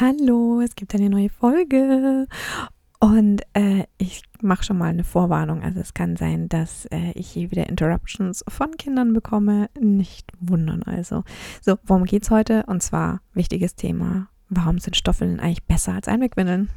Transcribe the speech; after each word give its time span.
Hallo, 0.00 0.62
es 0.62 0.76
gibt 0.76 0.94
eine 0.94 1.10
neue 1.10 1.28
Folge. 1.28 2.26
Und 3.00 3.42
äh, 3.52 3.84
ich 3.98 4.22
mache 4.40 4.64
schon 4.64 4.78
mal 4.78 4.86
eine 4.86 5.04
Vorwarnung. 5.04 5.62
Also 5.62 5.78
es 5.78 5.92
kann 5.92 6.16
sein, 6.16 6.48
dass 6.48 6.86
äh, 6.86 7.10
ich 7.14 7.28
hier 7.28 7.50
wieder 7.50 7.68
Interruptions 7.68 8.42
von 8.48 8.78
Kindern 8.78 9.12
bekomme. 9.12 9.68
Nicht 9.78 10.32
wundern 10.40 10.84
also. 10.84 11.24
So, 11.60 11.76
worum 11.84 12.04
geht's 12.04 12.30
heute? 12.30 12.64
Und 12.66 12.82
zwar 12.82 13.20
wichtiges 13.34 13.74
Thema. 13.74 14.30
Warum 14.48 14.78
sind 14.78 14.96
Stoffwindeln 14.96 15.38
eigentlich 15.38 15.64
besser 15.64 15.92
als 15.92 16.08
Einwegwindeln? 16.08 16.70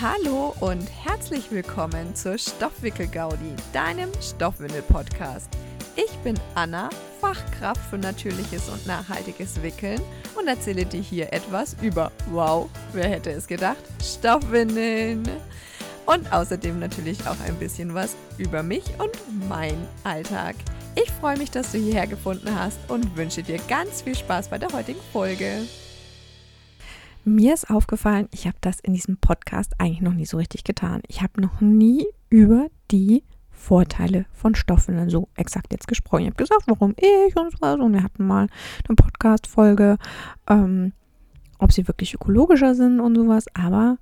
Hallo 0.00 0.54
und 0.60 0.88
herzlich 1.04 1.50
willkommen 1.50 2.14
zur 2.14 2.38
Stoffwickel-Gaudi, 2.38 3.52
deinem 3.72 4.10
Stoffwindel-Podcast. 4.20 5.58
Ich 6.00 6.16
bin 6.18 6.38
Anna, 6.54 6.90
Fachkraft 7.20 7.80
für 7.90 7.98
natürliches 7.98 8.68
und 8.68 8.86
nachhaltiges 8.86 9.60
Wickeln 9.64 10.00
und 10.38 10.46
erzähle 10.46 10.86
dir 10.86 11.00
hier 11.00 11.32
etwas 11.32 11.74
über, 11.82 12.12
wow, 12.30 12.70
wer 12.92 13.08
hätte 13.08 13.32
es 13.32 13.48
gedacht, 13.48 13.82
Stoffwindeln. 14.00 15.28
Und 16.06 16.32
außerdem 16.32 16.78
natürlich 16.78 17.26
auch 17.26 17.40
ein 17.44 17.56
bisschen 17.56 17.94
was 17.94 18.14
über 18.38 18.62
mich 18.62 18.84
und 18.98 19.10
mein 19.48 19.74
Alltag. 20.04 20.54
Ich 20.94 21.10
freue 21.10 21.36
mich, 21.36 21.50
dass 21.50 21.72
du 21.72 21.78
hierher 21.78 22.06
gefunden 22.06 22.54
hast 22.54 22.78
und 22.88 23.16
wünsche 23.16 23.42
dir 23.42 23.58
ganz 23.66 24.02
viel 24.02 24.14
Spaß 24.14 24.50
bei 24.50 24.58
der 24.58 24.72
heutigen 24.72 25.00
Folge. 25.12 25.62
Mir 27.24 27.54
ist 27.54 27.70
aufgefallen, 27.70 28.28
ich 28.30 28.46
habe 28.46 28.56
das 28.60 28.78
in 28.78 28.94
diesem 28.94 29.16
Podcast 29.16 29.72
eigentlich 29.78 30.00
noch 30.00 30.14
nie 30.14 30.26
so 30.26 30.36
richtig 30.36 30.62
getan. 30.62 31.02
Ich 31.08 31.22
habe 31.22 31.40
noch 31.40 31.60
nie 31.60 32.06
über 32.30 32.68
die 32.92 33.24
Vorteile 33.58 34.24
von 34.32 34.54
Stoffen 34.54 35.10
so 35.10 35.28
exakt 35.36 35.72
jetzt 35.72 35.88
gesprochen. 35.88 36.22
Ich 36.22 36.26
habe 36.28 36.36
gesagt, 36.36 36.62
warum 36.66 36.94
ich 36.96 37.36
und 37.36 37.52
so. 37.58 37.66
Und 37.66 37.92
wir 37.92 38.02
hatten 38.02 38.26
mal 38.26 38.46
eine 38.88 38.96
Podcast-Folge, 38.96 39.98
ähm, 40.48 40.92
ob 41.58 41.72
sie 41.72 41.86
wirklich 41.88 42.14
ökologischer 42.14 42.74
sind 42.74 43.00
und 43.00 43.16
sowas. 43.16 43.46
Aber 43.54 43.98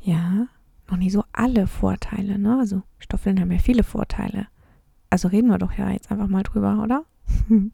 ja, 0.00 0.46
noch 0.90 0.98
nie 0.98 1.10
so 1.10 1.24
alle 1.32 1.66
Vorteile. 1.66 2.38
Ne? 2.38 2.58
Also 2.58 2.82
Stoffeln 2.98 3.40
haben 3.40 3.50
ja 3.50 3.58
viele 3.58 3.82
Vorteile. 3.82 4.46
Also 5.10 5.28
reden 5.28 5.48
wir 5.48 5.58
doch 5.58 5.72
ja 5.72 5.90
jetzt 5.90 6.12
einfach 6.12 6.28
mal 6.28 6.42
drüber, 6.42 6.82
oder? 6.82 7.04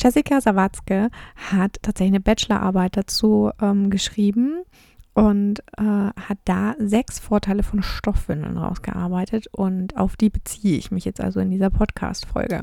Jessica 0.00 0.40
Sawatzke 0.40 1.10
hat 1.50 1.78
tatsächlich 1.82 2.14
eine 2.14 2.20
Bachelorarbeit 2.20 2.96
dazu 2.96 3.50
ähm, 3.60 3.90
geschrieben 3.90 4.62
und 5.18 5.64
äh, 5.76 5.82
hat 5.82 6.38
da 6.44 6.76
sechs 6.78 7.18
Vorteile 7.18 7.64
von 7.64 7.82
Stoffwindeln 7.82 8.56
rausgearbeitet 8.56 9.48
und 9.50 9.96
auf 9.96 10.16
die 10.16 10.30
beziehe 10.30 10.78
ich 10.78 10.92
mich 10.92 11.04
jetzt 11.04 11.20
also 11.20 11.40
in 11.40 11.50
dieser 11.50 11.70
Podcast-Folge. 11.70 12.60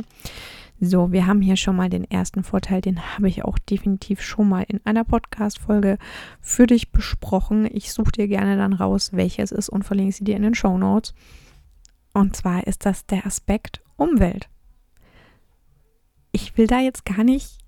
So, 0.80 1.11
wir 1.11 1.28
haben 1.28 1.42
hier 1.42 1.58
schon 1.58 1.76
mal 1.76 1.89
den 1.89 2.09
ersten 2.09 2.44
Vorteil, 2.44 2.80
den 2.80 3.02
habe 3.02 3.28
ich 3.28 3.44
auch 3.44 3.59
definitiv 3.59 4.22
schon 4.22 4.48
mal 4.48 4.64
in 4.70 4.80
einer 4.86 5.03
Podcast-Folge 5.03 5.98
für 6.39 6.66
dich 6.66 6.94
besprochen. 6.94 7.67
Ich 7.70 7.92
suche 7.92 8.14
dir 8.14 8.28
gerne 8.30 8.56
dann 8.56 8.72
raus, 8.72 9.09
welches 9.11 9.52
ist 9.52 9.67
und 9.67 9.83
verlinke 9.83 10.16
sie 10.16 10.23
dir 10.23 10.38
in 10.38 10.44
den 10.44 10.56
Show 10.56 10.78
Notes. 10.78 11.14
Und 12.14 12.38
zwar 12.38 12.67
ist 12.67 12.86
das 12.86 13.06
der 13.06 13.26
Aspekt 13.26 13.81
Umwelt. 13.98 14.48
Ich 16.31 16.58
will 16.58 16.67
da 16.67 16.80
jetzt 16.80 17.03
gar 17.03 17.26
nicht 17.26 17.64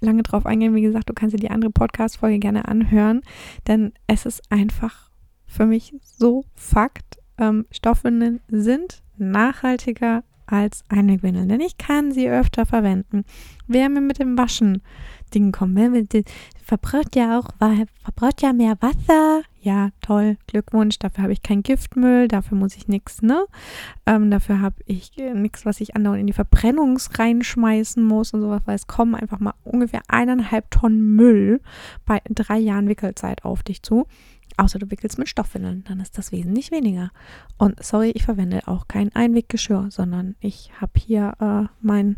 lange 0.00 0.22
drauf 0.22 0.46
eingehen. 0.46 0.74
Wie 0.74 0.82
gesagt, 0.82 1.08
du 1.08 1.14
kannst 1.14 1.34
dir 1.34 1.40
die 1.40 1.50
andere 1.50 1.70
Podcast-Folge 1.70 2.38
gerne 2.38 2.68
anhören, 2.68 3.22
denn 3.66 3.92
es 4.06 4.26
ist 4.26 4.42
einfach 4.50 5.10
für 5.46 5.66
mich 5.66 5.94
so 6.02 6.44
Fakt. 6.54 7.18
Ähm, 7.38 7.66
Stoffwindeln 7.70 8.40
sind 8.48 9.02
nachhaltiger 9.18 10.24
als 10.46 10.84
Einwegwindeln, 10.88 11.48
denn 11.48 11.60
ich 11.60 11.76
kann 11.76 12.12
sie 12.12 12.30
öfter 12.30 12.66
verwenden. 12.66 13.24
Wer 13.66 13.88
mir 13.88 14.00
mit 14.00 14.18
dem 14.18 14.38
Waschen 14.38 14.82
Ding 15.34 15.52
kommt, 15.52 15.74
verbraucht 16.66 17.14
ja 17.14 17.38
auch, 17.38 17.48
verbraucht 18.02 18.42
ja 18.42 18.52
mehr 18.52 18.76
Wasser. 18.80 19.42
Ja, 19.62 19.90
toll, 20.00 20.36
Glückwunsch. 20.48 20.98
Dafür 20.98 21.22
habe 21.22 21.32
ich 21.32 21.42
keinen 21.42 21.62
Giftmüll, 21.62 22.26
dafür 22.26 22.58
muss 22.58 22.76
ich 22.76 22.88
nichts, 22.88 23.22
ne? 23.22 23.46
Ähm, 24.04 24.32
dafür 24.32 24.60
habe 24.60 24.74
ich 24.84 25.16
äh, 25.16 25.32
nichts, 25.32 25.64
was 25.64 25.80
ich 25.80 25.94
andauernd 25.94 26.20
in 26.20 26.26
die 26.26 26.32
Verbrennungs 26.32 27.18
reinschmeißen 27.18 28.04
muss 28.04 28.34
und 28.34 28.42
sowas, 28.42 28.62
weil 28.64 28.74
es 28.74 28.88
kommen 28.88 29.14
einfach 29.14 29.38
mal 29.38 29.54
ungefähr 29.62 30.02
eineinhalb 30.08 30.70
Tonnen 30.72 31.14
Müll 31.14 31.60
bei 32.04 32.20
drei 32.28 32.58
Jahren 32.58 32.88
Wickelzeit 32.88 33.44
auf 33.44 33.62
dich 33.62 33.82
zu. 33.82 34.06
Außer 34.56 34.78
du 34.80 34.90
wickelst 34.90 35.18
mit 35.18 35.28
Stoffwindeln, 35.28 35.84
dann 35.86 36.00
ist 36.00 36.18
das 36.18 36.32
wesentlich 36.32 36.72
weniger. 36.72 37.10
Und 37.58 37.82
sorry, 37.82 38.10
ich 38.10 38.24
verwende 38.24 38.66
auch 38.66 38.88
kein 38.88 39.14
Einweggeschirr, 39.14 39.88
sondern 39.90 40.34
ich 40.40 40.72
habe 40.80 40.92
hier 40.96 41.34
äh, 41.40 41.68
mein 41.80 42.16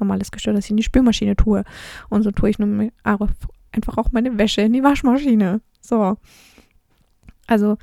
normales 0.00 0.32
Geschirr, 0.32 0.52
das 0.52 0.64
ich 0.64 0.70
in 0.70 0.76
die 0.76 0.82
Spülmaschine 0.82 1.36
tue. 1.36 1.64
Und 2.08 2.22
so 2.22 2.30
tue 2.30 2.50
ich 2.50 2.58
nun 2.58 2.90
einfach 3.74 3.98
auch 3.98 4.12
meine 4.12 4.38
Wäsche 4.38 4.62
in 4.62 4.72
die 4.72 4.82
Waschmaschine. 4.82 5.60
So. 5.80 6.16
Also 7.46 7.76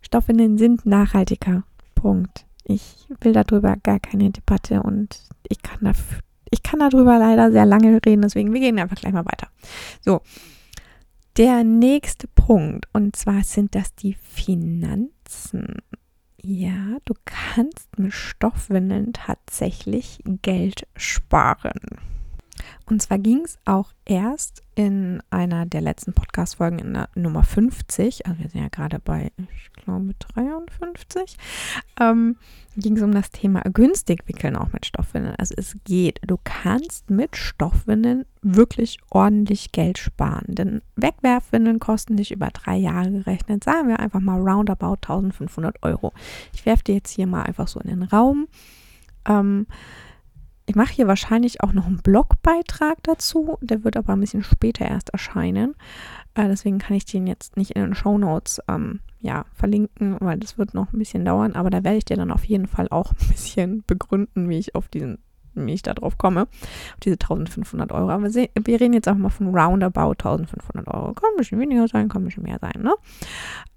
Stoffwindeln 0.00 0.58
sind 0.58 0.86
nachhaltiger. 0.86 1.64
Punkt. 1.94 2.46
Ich 2.64 3.08
will 3.20 3.32
darüber 3.32 3.76
gar 3.76 3.98
keine 3.98 4.30
Debatte 4.30 4.82
und 4.82 5.22
ich 5.48 5.62
kann, 5.62 5.80
dafür, 5.80 6.18
ich 6.50 6.62
kann 6.62 6.80
darüber 6.80 7.18
leider 7.18 7.50
sehr 7.50 7.66
lange 7.66 7.98
reden, 8.04 8.22
deswegen 8.22 8.52
wir 8.52 8.60
gehen 8.60 8.78
einfach 8.78 8.96
gleich 8.96 9.14
mal 9.14 9.24
weiter. 9.24 9.48
So, 10.00 10.20
der 11.38 11.64
nächste 11.64 12.28
Punkt, 12.28 12.86
und 12.92 13.16
zwar 13.16 13.42
sind 13.42 13.74
das 13.74 13.94
die 13.94 14.14
Finanzen. 14.14 15.76
Ja, 16.40 16.98
du 17.04 17.14
kannst 17.24 17.98
mit 17.98 18.12
Stoffwindeln 18.12 19.12
tatsächlich 19.12 20.18
Geld 20.42 20.86
sparen. 20.96 21.80
Und 22.86 23.02
zwar 23.02 23.18
ging 23.18 23.42
es 23.44 23.58
auch 23.64 23.92
erst 24.04 24.62
in 24.78 25.20
einer 25.30 25.66
der 25.66 25.80
letzten 25.80 26.12
Podcast-Folgen 26.12 26.78
in 26.78 26.94
der 26.94 27.08
Nummer 27.16 27.42
50, 27.42 28.26
also 28.26 28.38
wir 28.40 28.48
sind 28.48 28.60
ja 28.60 28.68
gerade 28.68 29.00
bei, 29.00 29.32
ich 29.36 29.72
glaube, 29.72 30.14
53, 30.34 31.36
ähm, 31.98 32.36
ging 32.76 32.96
es 32.96 33.02
um 33.02 33.10
das 33.10 33.32
Thema 33.32 33.62
günstig 33.62 34.28
wickeln 34.28 34.54
auch 34.54 34.72
mit 34.72 34.86
Stoffwindeln. 34.86 35.34
Also 35.36 35.54
es 35.56 35.76
geht, 35.82 36.20
du 36.24 36.38
kannst 36.44 37.10
mit 37.10 37.36
Stoffwindeln 37.36 38.24
wirklich 38.40 38.98
ordentlich 39.10 39.72
Geld 39.72 39.98
sparen. 39.98 40.44
Denn 40.46 40.82
Wegwerfwindeln 40.94 41.80
kosten 41.80 42.16
dich 42.16 42.30
über 42.30 42.46
drei 42.50 42.76
Jahre 42.76 43.10
gerechnet, 43.10 43.64
sagen 43.64 43.88
wir 43.88 43.98
einfach 43.98 44.20
mal 44.20 44.40
roundabout 44.40 44.98
1500 45.02 45.82
Euro. 45.82 46.12
Ich 46.54 46.64
werfe 46.66 46.84
dir 46.84 46.94
jetzt 46.94 47.10
hier 47.10 47.26
mal 47.26 47.42
einfach 47.42 47.66
so 47.66 47.80
in 47.80 47.88
den 47.88 48.04
Raum. 48.04 48.46
Ähm, 49.26 49.66
ich 50.68 50.74
mache 50.74 50.92
hier 50.92 51.08
wahrscheinlich 51.08 51.62
auch 51.62 51.72
noch 51.72 51.86
einen 51.86 52.02
Blogbeitrag 52.02 53.02
dazu. 53.02 53.56
Der 53.62 53.84
wird 53.84 53.96
aber 53.96 54.12
ein 54.12 54.20
bisschen 54.20 54.42
später 54.42 54.84
erst 54.84 55.08
erscheinen. 55.10 55.74
Äh, 56.34 56.48
deswegen 56.48 56.78
kann 56.78 56.94
ich 56.94 57.06
den 57.06 57.26
jetzt 57.26 57.56
nicht 57.56 57.70
in 57.70 57.82
den 57.82 57.94
Show 57.94 58.18
Notes 58.18 58.60
ähm, 58.68 59.00
ja, 59.20 59.46
verlinken, 59.54 60.18
weil 60.20 60.38
das 60.38 60.58
wird 60.58 60.74
noch 60.74 60.92
ein 60.92 60.98
bisschen 60.98 61.24
dauern. 61.24 61.54
Aber 61.54 61.70
da 61.70 61.82
werde 61.84 61.96
ich 61.96 62.04
dir 62.04 62.18
dann 62.18 62.30
auf 62.30 62.44
jeden 62.44 62.66
Fall 62.66 62.86
auch 62.90 63.12
ein 63.12 63.28
bisschen 63.28 63.82
begründen, 63.86 64.50
wie 64.50 64.58
ich 64.58 64.74
auf 64.74 64.88
diesen 64.88 65.18
wie 65.54 65.72
ich 65.72 65.82
da 65.82 65.92
drauf 65.92 66.18
komme, 66.18 66.42
auf 66.42 67.00
diese 67.02 67.14
1500 67.14 67.90
Euro. 67.90 68.10
Aber 68.10 68.32
wir 68.32 68.80
reden 68.80 68.92
jetzt 68.92 69.08
auch 69.08 69.16
mal 69.16 69.28
von 69.28 69.48
roundabout 69.48 70.12
1500 70.12 70.86
Euro. 70.86 71.14
Kann 71.14 71.30
ein 71.32 71.36
bisschen 71.38 71.58
weniger 71.58 71.88
sein, 71.88 72.08
kann 72.08 72.22
ein 72.22 72.26
bisschen 72.26 72.44
mehr 72.44 72.58
sein, 72.60 72.80
ne? 72.80 72.94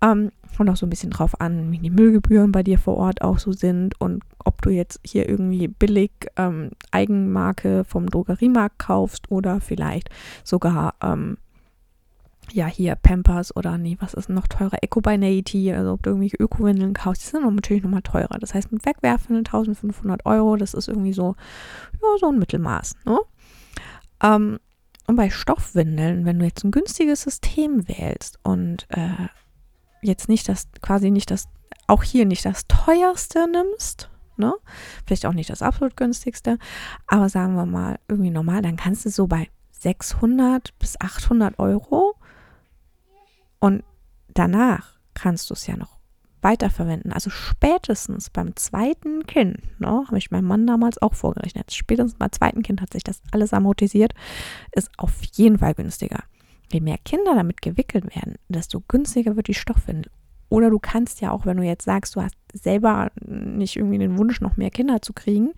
Ähm, 0.03 0.31
kommt 0.55 0.69
auch 0.69 0.75
so 0.75 0.85
ein 0.85 0.91
bisschen 0.91 1.09
drauf 1.09 1.39
an, 1.41 1.71
wie 1.71 1.79
die 1.79 1.89
Müllgebühren 1.89 2.51
bei 2.51 2.61
dir 2.61 2.77
vor 2.77 2.97
Ort 2.97 3.21
auch 3.21 3.39
so 3.39 3.51
sind 3.51 3.99
und 3.99 4.23
ob 4.45 4.61
du 4.61 4.69
jetzt 4.69 4.99
hier 5.03 5.27
irgendwie 5.27 5.67
billig 5.67 6.11
ähm, 6.37 6.71
Eigenmarke 6.91 7.83
vom 7.83 8.09
Drogeriemarkt 8.09 8.79
kaufst 8.79 9.31
oder 9.31 9.61
vielleicht 9.61 10.09
sogar 10.43 10.95
ähm, 11.01 11.37
ja, 12.53 12.67
hier 12.67 12.95
Pampers 12.95 13.55
oder 13.55 13.77
nee, 13.77 13.97
was 13.99 14.13
ist 14.13 14.29
noch 14.29 14.47
teurer? 14.47 14.77
Eco 14.81 15.01
by 15.01 15.17
Nati, 15.17 15.71
also 15.71 15.93
ob 15.93 16.03
du 16.03 16.11
irgendwie 16.11 16.35
Öko-Windeln 16.37 16.93
kaufst, 16.93 17.23
die 17.23 17.27
sind 17.27 17.55
natürlich 17.55 17.83
nochmal 17.83 18.01
teurer. 18.01 18.37
Das 18.39 18.53
heißt, 18.53 18.71
mit 18.71 18.85
Wegwerfen 18.85 19.37
1500 19.37 20.25
Euro, 20.25 20.57
das 20.57 20.73
ist 20.73 20.87
irgendwie 20.87 21.13
so, 21.13 21.35
ja, 21.93 22.07
so 22.19 22.29
ein 22.29 22.39
Mittelmaß, 22.39 22.95
ne? 23.05 23.19
Ähm, 24.23 24.59
und 25.07 25.15
bei 25.15 25.29
Stoffwindeln, 25.29 26.25
wenn 26.25 26.39
du 26.39 26.45
jetzt 26.45 26.63
ein 26.63 26.71
günstiges 26.71 27.23
System 27.23 27.87
wählst 27.87 28.39
und 28.43 28.85
äh, 28.89 29.27
jetzt 30.01 30.29
nicht 30.29 30.47
das, 30.47 30.67
quasi 30.81 31.11
nicht 31.11 31.31
das, 31.31 31.47
auch 31.87 32.03
hier 32.03 32.25
nicht 32.25 32.45
das 32.45 32.67
teuerste 32.67 33.47
nimmst, 33.51 34.09
ne? 34.41 34.53
Vielleicht 35.05 35.25
auch 35.25 35.33
nicht 35.33 35.49
das 35.49 35.61
absolut 35.61 35.95
günstigste, 35.95 36.57
aber 37.07 37.29
sagen 37.29 37.55
wir 37.55 37.65
mal 37.65 37.99
irgendwie 38.07 38.31
normal, 38.31 38.61
dann 38.61 38.75
kannst 38.75 39.05
du 39.05 39.09
so 39.09 39.27
bei 39.27 39.49
600 39.71 40.77
bis 40.77 40.99
800 40.99 41.57
Euro 41.59 42.15
und 43.59 43.83
danach 44.33 44.99
kannst 45.13 45.49
du 45.49 45.53
es 45.53 45.67
ja 45.67 45.77
noch 45.77 45.99
weiterverwenden. 46.41 47.13
Also 47.13 47.29
spätestens 47.29 48.29
beim 48.29 48.55
zweiten 48.55 49.25
Kind, 49.27 49.59
ne, 49.79 50.03
habe 50.07 50.17
ich 50.17 50.31
meinem 50.31 50.47
Mann 50.47 50.67
damals 50.67 51.01
auch 51.01 51.13
vorgerechnet, 51.13 51.73
spätestens 51.73 52.17
beim 52.17 52.31
zweiten 52.31 52.63
Kind 52.63 52.81
hat 52.81 52.93
sich 52.93 53.03
das 53.03 53.21
alles 53.31 53.53
amortisiert, 53.53 54.13
ist 54.71 54.89
auf 54.97 55.23
jeden 55.33 55.59
Fall 55.59 55.73
günstiger. 55.75 56.23
Je 56.71 56.79
mehr 56.79 56.97
Kinder 56.97 57.35
damit 57.35 57.61
gewickelt 57.61 58.15
werden, 58.15 58.35
desto 58.47 58.81
günstiger 58.87 59.35
wird 59.35 59.47
die 59.47 59.53
Stoffwindel. 59.53 60.11
Oder 60.51 60.69
du 60.69 60.79
kannst 60.79 61.21
ja 61.21 61.31
auch, 61.31 61.45
wenn 61.45 61.55
du 61.55 61.63
jetzt 61.63 61.85
sagst, 61.85 62.17
du 62.17 62.21
hast 62.21 62.35
selber 62.51 63.09
nicht 63.25 63.77
irgendwie 63.77 63.97
den 63.97 64.17
Wunsch, 64.17 64.41
noch 64.41 64.57
mehr 64.57 64.69
Kinder 64.69 65.01
zu 65.01 65.13
kriegen, 65.13 65.53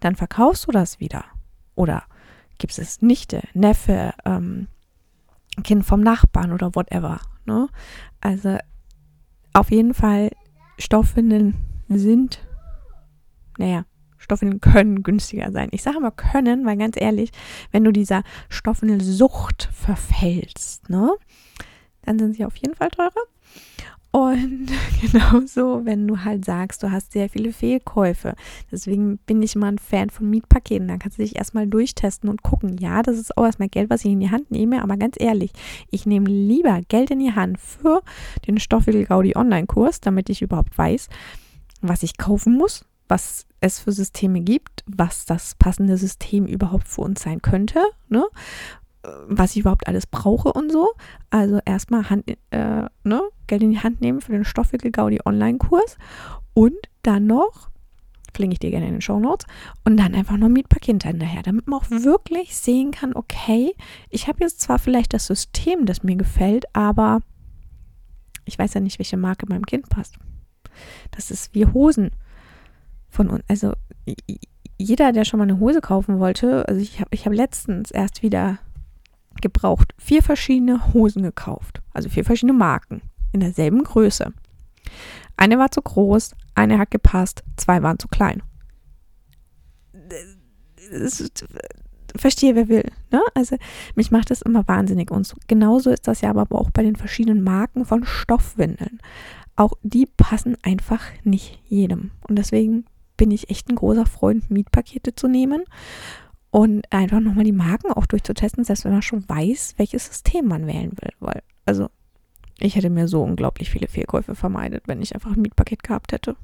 dann 0.00 0.16
verkaufst 0.16 0.66
du 0.66 0.72
das 0.72 0.98
wieder. 0.98 1.24
Oder 1.76 2.02
gibst 2.58 2.80
es 2.80 3.00
Nichte, 3.02 3.42
Neffe, 3.54 4.12
ähm, 4.24 4.66
Kind 5.62 5.86
vom 5.86 6.00
Nachbarn 6.00 6.52
oder 6.52 6.74
whatever. 6.74 7.20
Ne? 7.44 7.68
Also 8.20 8.58
auf 9.52 9.70
jeden 9.70 9.94
Fall, 9.94 10.32
Stoffwindeln 10.76 11.54
sind, 11.88 12.44
naja, 13.58 13.84
Stoffwindeln 14.18 14.60
können 14.60 15.04
günstiger 15.04 15.52
sein. 15.52 15.68
Ich 15.70 15.84
sage 15.84 15.98
immer 15.98 16.10
können, 16.10 16.66
weil 16.66 16.78
ganz 16.78 17.00
ehrlich, 17.00 17.30
wenn 17.70 17.84
du 17.84 17.92
dieser 17.92 18.24
Stoffwindelsucht 18.48 19.68
verfällst, 19.72 20.90
ne, 20.90 21.12
dann 22.02 22.18
sind 22.18 22.34
sie 22.34 22.44
auf 22.44 22.56
jeden 22.56 22.74
Fall 22.74 22.90
teurer. 22.90 23.12
Und 24.12 24.68
genauso, 25.00 25.84
wenn 25.84 26.06
du 26.06 26.22
halt 26.22 26.44
sagst, 26.44 26.82
du 26.82 26.92
hast 26.92 27.12
sehr 27.12 27.30
viele 27.30 27.52
Fehlkäufe. 27.52 28.34
Deswegen 28.70 29.16
bin 29.18 29.42
ich 29.42 29.56
immer 29.56 29.68
ein 29.68 29.78
Fan 29.78 30.10
von 30.10 30.28
Mietpaketen. 30.28 30.86
Da 30.86 30.98
kannst 30.98 31.18
du 31.18 31.22
dich 31.22 31.36
erstmal 31.36 31.66
durchtesten 31.66 32.28
und 32.28 32.42
gucken. 32.42 32.76
Ja, 32.78 33.02
das 33.02 33.18
ist 33.18 33.36
auch 33.36 33.44
erstmal 33.44 33.70
Geld, 33.70 33.88
was 33.88 34.04
ich 34.04 34.12
in 34.12 34.20
die 34.20 34.30
Hand 34.30 34.50
nehme. 34.50 34.82
Aber 34.82 34.98
ganz 34.98 35.16
ehrlich, 35.18 35.52
ich 35.90 36.04
nehme 36.04 36.28
lieber 36.28 36.82
Geld 36.88 37.10
in 37.10 37.20
die 37.20 37.34
Hand 37.34 37.58
für 37.58 38.02
den 38.46 38.60
Stoffwickel 38.60 39.06
Gaudi 39.06 39.34
Online-Kurs, 39.34 40.00
damit 40.00 40.28
ich 40.28 40.42
überhaupt 40.42 40.76
weiß, 40.76 41.08
was 41.80 42.02
ich 42.02 42.18
kaufen 42.18 42.56
muss, 42.58 42.84
was 43.08 43.46
es 43.60 43.78
für 43.78 43.92
Systeme 43.92 44.40
gibt, 44.40 44.84
was 44.86 45.24
das 45.24 45.54
passende 45.54 45.96
System 45.96 46.46
überhaupt 46.46 46.86
für 46.86 47.00
uns 47.00 47.22
sein 47.22 47.40
könnte, 47.40 47.82
ne? 48.08 48.24
Was 49.26 49.52
ich 49.52 49.60
überhaupt 49.60 49.88
alles 49.88 50.06
brauche 50.06 50.52
und 50.52 50.70
so. 50.70 50.88
Also 51.30 51.60
erstmal 51.64 52.08
Hand, 52.08 52.28
äh, 52.50 52.84
ne, 53.04 53.22
Geld 53.46 53.62
in 53.62 53.70
die 53.70 53.80
Hand 53.80 54.00
nehmen 54.00 54.20
für 54.20 54.32
den 54.32 54.44
Stoffwickel 54.44 54.90
Gaudi 54.90 55.20
Online-Kurs 55.24 55.98
und 56.54 56.76
dann 57.02 57.26
noch, 57.26 57.70
flinke 58.34 58.54
ich 58.54 58.60
dir 58.60 58.70
gerne 58.70 58.86
in 58.86 58.94
den 58.94 59.00
Show 59.00 59.18
Notes, 59.18 59.46
und 59.84 59.96
dann 59.96 60.14
einfach 60.14 60.36
noch 60.36 60.48
Mietpaket 60.48 61.04
hinterher, 61.04 61.42
damit 61.42 61.66
man 61.66 61.80
auch 61.80 61.90
wirklich 61.90 62.56
sehen 62.56 62.92
kann, 62.92 63.14
okay, 63.14 63.74
ich 64.08 64.28
habe 64.28 64.38
jetzt 64.40 64.60
zwar 64.60 64.78
vielleicht 64.78 65.12
das 65.12 65.26
System, 65.26 65.86
das 65.86 66.02
mir 66.02 66.16
gefällt, 66.16 66.64
aber 66.74 67.20
ich 68.44 68.58
weiß 68.58 68.74
ja 68.74 68.80
nicht, 68.80 68.98
welche 68.98 69.16
Marke 69.16 69.46
meinem 69.48 69.66
Kind 69.66 69.88
passt. 69.88 70.16
Das 71.10 71.30
ist 71.30 71.54
wie 71.54 71.66
Hosen 71.66 72.10
von 73.08 73.28
uns. 73.28 73.44
Also 73.48 73.72
jeder, 74.78 75.12
der 75.12 75.24
schon 75.24 75.38
mal 75.38 75.44
eine 75.44 75.60
Hose 75.60 75.80
kaufen 75.80 76.18
wollte, 76.18 76.66
also 76.68 76.80
ich 76.80 77.00
habe 77.00 77.08
ich 77.12 77.26
hab 77.26 77.32
letztens 77.32 77.90
erst 77.90 78.22
wieder 78.22 78.58
gebraucht 79.42 79.94
vier 79.98 80.22
verschiedene 80.22 80.92
Hosen 80.92 81.22
gekauft, 81.22 81.82
also 81.92 82.08
vier 82.08 82.24
verschiedene 82.24 82.56
Marken 82.56 83.02
in 83.32 83.40
derselben 83.40 83.82
Größe. 83.82 84.32
Eine 85.36 85.58
war 85.58 85.70
zu 85.70 85.82
groß, 85.82 86.34
eine 86.54 86.78
hat 86.78 86.90
gepasst, 86.90 87.42
zwei 87.56 87.82
waren 87.82 87.98
zu 87.98 88.08
klein. 88.08 88.42
verstehe, 92.16 92.54
wer 92.54 92.68
will. 92.68 92.90
Ne? 93.10 93.22
Also 93.34 93.56
mich 93.94 94.10
macht 94.10 94.30
das 94.30 94.42
immer 94.42 94.66
wahnsinnig. 94.68 95.10
Und 95.10 95.26
so, 95.26 95.36
genauso 95.46 95.90
ist 95.90 96.08
das 96.08 96.20
ja 96.20 96.30
aber 96.30 96.46
auch 96.50 96.70
bei 96.70 96.82
den 96.82 96.96
verschiedenen 96.96 97.42
Marken 97.42 97.84
von 97.84 98.04
Stoffwindeln. 98.04 99.00
Auch 99.56 99.72
die 99.82 100.06
passen 100.06 100.56
einfach 100.62 101.02
nicht 101.24 101.60
jedem. 101.66 102.10
Und 102.28 102.36
deswegen 102.36 102.86
bin 103.16 103.30
ich 103.30 103.50
echt 103.50 103.68
ein 103.68 103.76
großer 103.76 104.06
Freund, 104.06 104.50
Mietpakete 104.50 105.14
zu 105.14 105.28
nehmen 105.28 105.64
und 106.52 106.92
einfach 106.92 107.20
nochmal 107.20 107.44
die 107.44 107.52
Marken 107.52 107.92
auch 107.92 108.04
durchzutesten, 108.04 108.62
selbst 108.62 108.84
wenn 108.84 108.92
man 108.92 109.00
schon 109.00 109.26
weiß, 109.26 109.74
welches 109.78 110.06
System 110.06 110.48
man 110.48 110.66
wählen 110.66 110.92
will. 111.00 111.12
Weil, 111.18 111.42
also, 111.64 111.88
ich 112.58 112.76
hätte 112.76 112.90
mir 112.90 113.08
so 113.08 113.22
unglaublich 113.22 113.70
viele 113.70 113.88
Fehlkäufe 113.88 114.34
vermeidet, 114.34 114.86
wenn 114.86 115.00
ich 115.00 115.14
einfach 115.14 115.34
ein 115.34 115.40
Mietpaket 115.40 115.82
gehabt 115.82 116.12
hätte. 116.12 116.36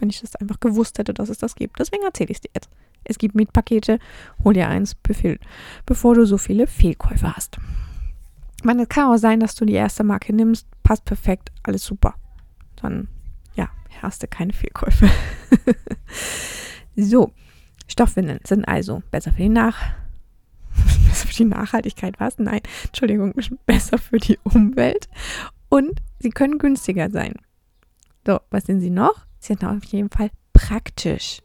Wenn 0.00 0.10
ich 0.10 0.20
das 0.20 0.34
einfach 0.34 0.58
gewusst 0.58 0.98
hätte, 0.98 1.14
dass 1.14 1.28
es 1.28 1.38
das 1.38 1.54
gibt. 1.54 1.78
Deswegen 1.78 2.02
erzähle 2.02 2.30
ich 2.30 2.38
es 2.38 2.40
dir 2.40 2.50
jetzt. 2.52 2.68
Es 3.04 3.16
gibt 3.16 3.36
Mietpakete, 3.36 4.00
hol 4.42 4.54
dir 4.54 4.68
eins, 4.68 4.96
befehl, 4.96 5.38
bevor 5.86 6.16
du 6.16 6.26
so 6.26 6.36
viele 6.36 6.66
Fehlkäufe 6.66 7.36
hast. 7.36 7.58
Ich 8.56 8.64
meine, 8.64 8.82
es 8.82 8.88
kann 8.88 9.08
auch 9.08 9.18
sein, 9.18 9.38
dass 9.38 9.54
du 9.54 9.64
die 9.64 9.74
erste 9.74 10.02
Marke 10.02 10.34
nimmst, 10.34 10.66
passt 10.82 11.04
perfekt, 11.04 11.52
alles 11.62 11.84
super. 11.84 12.16
Dann, 12.74 13.06
ja, 13.54 13.68
hast 14.02 14.24
du 14.24 14.26
keine 14.26 14.52
Fehlkäufe. 14.52 15.08
so, 16.96 17.32
Stoffwindeln 17.88 18.40
sind 18.46 18.66
also 18.66 19.02
besser 19.10 19.32
für 19.32 19.42
die 19.42 19.48
Nach 19.48 19.76
besser 21.08 21.26
für 21.26 21.34
die 21.34 21.44
Nachhaltigkeit, 21.44 22.14
was? 22.18 22.38
Nein, 22.38 22.60
Entschuldigung, 22.84 23.34
besser 23.66 23.98
für 23.98 24.18
die 24.18 24.38
Umwelt 24.44 25.08
und 25.68 26.00
sie 26.20 26.30
können 26.30 26.58
günstiger 26.58 27.10
sein. 27.10 27.34
So, 28.26 28.40
was 28.50 28.64
sind 28.64 28.80
sie 28.80 28.90
noch? 28.90 29.26
Sie 29.38 29.48
sind 29.48 29.64
auf 29.64 29.84
jeden 29.84 30.10
Fall 30.10 30.30
praktisch. 30.52 31.40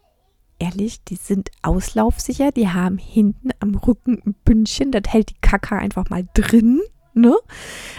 Ehrlich, 0.60 1.04
die 1.04 1.16
sind 1.16 1.50
auslaufsicher, 1.62 2.52
die 2.52 2.70
haben 2.70 2.98
hinten 2.98 3.50
am 3.60 3.76
Rücken 3.76 4.22
ein 4.26 4.36
Bündchen, 4.46 4.92
das 4.92 5.04
hält 5.08 5.32
die 5.32 5.42
Kacke 5.42 5.76
einfach 5.76 6.10
mal 6.10 6.26
drin 6.34 6.82
ne? 7.14 7.36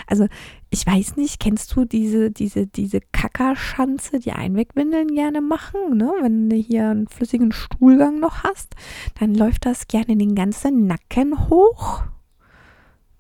Also 0.06 0.26
ich 0.70 0.87
weiß 0.87 1.16
nicht, 1.16 1.38
kennst 1.38 1.75
du 1.76 1.84
diese, 1.84 2.32
diese, 2.32 2.66
diese 2.66 3.00
Kackerschanze, 3.00 4.19
die 4.19 4.32
Einwegwindeln 4.32 5.14
gerne 5.14 5.40
machen, 5.40 5.96
ne? 5.96 6.12
Wenn 6.20 6.50
du 6.50 6.56
hier 6.56 6.90
einen 6.90 7.06
flüssigen 7.06 7.52
Stuhlgang 7.52 8.19
noch 8.19 8.43
hast, 8.43 8.75
dann 9.20 9.34
läuft 9.34 9.66
das 9.66 9.87
gerne 9.87 10.16
den 10.16 10.34
ganzen 10.34 10.87
Nacken 10.87 11.49
hoch. 11.49 12.02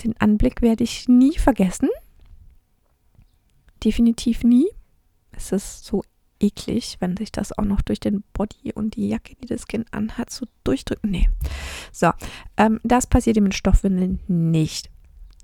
Den 0.02 0.16
Anblick 0.20 0.62
werde 0.62 0.82
ich 0.82 1.08
nie 1.08 1.38
vergessen. 1.38 1.88
Definitiv 3.84 4.42
nie. 4.42 4.66
Es 5.30 5.52
ist 5.52 5.84
so 5.84 6.02
eklig, 6.40 6.96
wenn 6.98 7.16
sich 7.16 7.30
das 7.30 7.56
auch 7.56 7.64
noch 7.64 7.82
durch 7.82 8.00
den 8.00 8.24
Body 8.32 8.72
und 8.74 8.96
die 8.96 9.08
Jacke, 9.08 9.36
die 9.36 9.46
das 9.46 9.68
Kind 9.68 9.86
anhat, 9.92 10.30
so 10.30 10.46
durchdrückt. 10.64 11.04
Nee. 11.04 11.28
So, 11.92 12.10
ähm, 12.56 12.80
das 12.82 13.06
passiert 13.06 13.40
mit 13.40 13.54
Stoffwindeln 13.54 14.18
nicht 14.26 14.90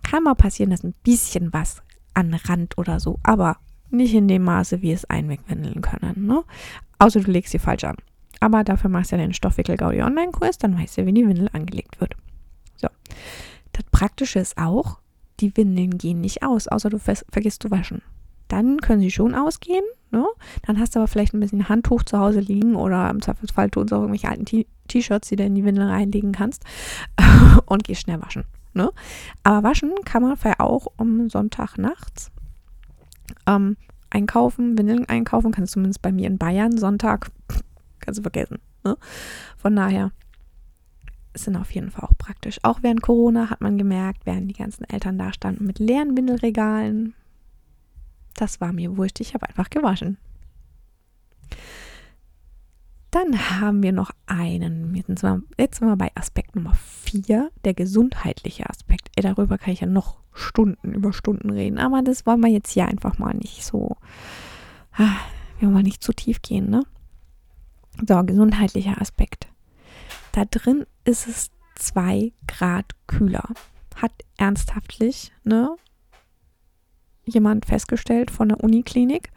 kann 0.02 0.24
mal 0.24 0.34
passieren, 0.34 0.70
dass 0.70 0.84
ein 0.84 0.94
bisschen 1.02 1.52
was 1.52 1.82
an 2.14 2.34
Rand 2.34 2.78
oder 2.78 3.00
so, 3.00 3.18
aber 3.22 3.58
nicht 3.90 4.14
in 4.14 4.28
dem 4.28 4.42
Maße, 4.42 4.82
wie 4.82 4.92
es 4.92 5.04
Einwegwindeln 5.04 5.82
können. 5.82 6.26
Ne? 6.26 6.44
Außer 6.98 7.20
du 7.20 7.30
legst 7.30 7.52
sie 7.52 7.58
falsch 7.58 7.84
an. 7.84 7.96
Aber 8.40 8.64
dafür 8.64 8.88
machst 8.88 9.12
du 9.12 9.16
ja 9.16 9.22
den 9.22 9.34
Stoffwickel-Gaudi 9.34 10.02
Online-Kurs, 10.02 10.58
dann 10.58 10.78
weißt 10.78 10.98
du, 10.98 11.06
wie 11.06 11.12
die 11.12 11.28
Windel 11.28 11.50
angelegt 11.52 12.00
wird. 12.00 12.14
So. 12.76 12.88
Das 13.72 13.84
Praktische 13.90 14.38
ist 14.38 14.56
auch, 14.56 14.98
die 15.40 15.56
Windeln 15.56 15.98
gehen 15.98 16.20
nicht 16.20 16.42
aus, 16.42 16.68
außer 16.68 16.90
du 16.90 16.98
vergisst 16.98 17.62
zu 17.62 17.70
waschen. 17.70 18.02
Dann 18.48 18.78
können 18.78 19.00
sie 19.00 19.10
schon 19.10 19.34
ausgehen. 19.34 19.84
Ne? 20.10 20.26
Dann 20.66 20.78
hast 20.78 20.94
du 20.94 20.98
aber 20.98 21.06
vielleicht 21.06 21.34
ein 21.34 21.40
bisschen 21.40 21.68
Handtuch 21.68 22.02
zu 22.02 22.18
Hause 22.18 22.40
liegen 22.40 22.74
oder 22.74 23.08
im 23.10 23.22
Zweifelsfall 23.22 23.70
tun 23.70 23.86
sie 23.86 23.94
auch 23.94 24.00
irgendwelche 24.00 24.28
alten 24.28 24.64
T-Shirts, 24.88 25.28
die 25.28 25.36
du 25.36 25.44
in 25.44 25.54
die 25.54 25.64
Windel 25.64 25.86
reinlegen 25.86 26.32
kannst 26.32 26.64
und 27.66 27.84
gehst 27.84 28.02
schnell 28.02 28.20
waschen. 28.20 28.44
Ne? 28.72 28.90
Aber 29.42 29.68
waschen 29.68 29.92
kann 30.04 30.22
man 30.22 30.36
vielleicht 30.36 30.60
auch 30.60 30.86
um 30.96 31.28
Sonntag 31.28 31.76
nachts. 31.76 32.30
Ähm, 33.46 33.76
einkaufen, 34.10 34.76
Windeln 34.78 35.08
einkaufen, 35.08 35.52
kannst 35.52 35.72
du 35.72 35.74
zumindest 35.74 36.02
bei 36.02 36.12
mir 36.12 36.26
in 36.26 36.38
Bayern 36.38 36.76
Sonntag, 36.76 37.30
kannst 38.00 38.18
du 38.18 38.22
vergessen. 38.22 38.58
Ne? 38.84 38.96
Von 39.56 39.76
daher 39.76 40.12
sind 41.34 41.56
auf 41.56 41.70
jeden 41.72 41.90
Fall 41.90 42.04
auch 42.08 42.16
praktisch. 42.18 42.58
Auch 42.62 42.82
während 42.82 43.02
Corona 43.02 43.50
hat 43.50 43.60
man 43.60 43.78
gemerkt, 43.78 44.26
während 44.26 44.50
die 44.50 44.58
ganzen 44.58 44.84
Eltern 44.84 45.18
da 45.18 45.32
standen 45.32 45.64
mit 45.66 45.78
leeren 45.78 46.16
Windelregalen, 46.16 47.14
das 48.34 48.60
war 48.60 48.72
mir 48.72 48.96
wurscht, 48.96 49.20
ich 49.20 49.34
habe 49.34 49.48
einfach 49.48 49.70
gewaschen. 49.70 50.16
Dann 53.10 53.60
haben 53.60 53.82
wir 53.82 53.92
noch 53.92 54.12
einen, 54.26 54.94
jetzt 54.94 55.78
sind 55.78 55.88
wir 55.88 55.96
bei 55.96 56.10
Aspekt 56.14 56.54
Nummer 56.54 56.74
4, 56.74 57.50
der 57.64 57.74
gesundheitliche 57.74 58.70
Aspekt. 58.70 59.10
Ey, 59.16 59.22
darüber 59.22 59.58
kann 59.58 59.72
ich 59.72 59.80
ja 59.80 59.88
noch 59.88 60.18
Stunden 60.32 60.92
über 60.94 61.12
Stunden 61.12 61.50
reden, 61.50 61.78
aber 61.78 62.02
das 62.02 62.24
wollen 62.24 62.40
wir 62.40 62.50
jetzt 62.50 62.70
hier 62.70 62.86
einfach 62.86 63.18
mal 63.18 63.34
nicht 63.34 63.64
so, 63.64 63.96
ah, 64.92 65.16
wir 65.58 65.72
wollen 65.72 65.82
nicht 65.82 66.04
zu 66.04 66.12
tief 66.12 66.40
gehen, 66.40 66.70
ne? 66.70 66.84
So, 68.08 68.22
gesundheitlicher 68.22 69.00
Aspekt. 69.00 69.48
Da 70.32 70.44
drin 70.44 70.86
ist 71.04 71.26
es 71.26 71.50
2 71.74 72.32
Grad 72.46 72.92
kühler. 73.08 73.48
Hat 73.96 74.12
ernsthaftlich, 74.38 75.32
ne, 75.42 75.76
jemand 77.24 77.66
festgestellt 77.66 78.30
von 78.30 78.48
der 78.48 78.62
Uniklinik 78.62 79.30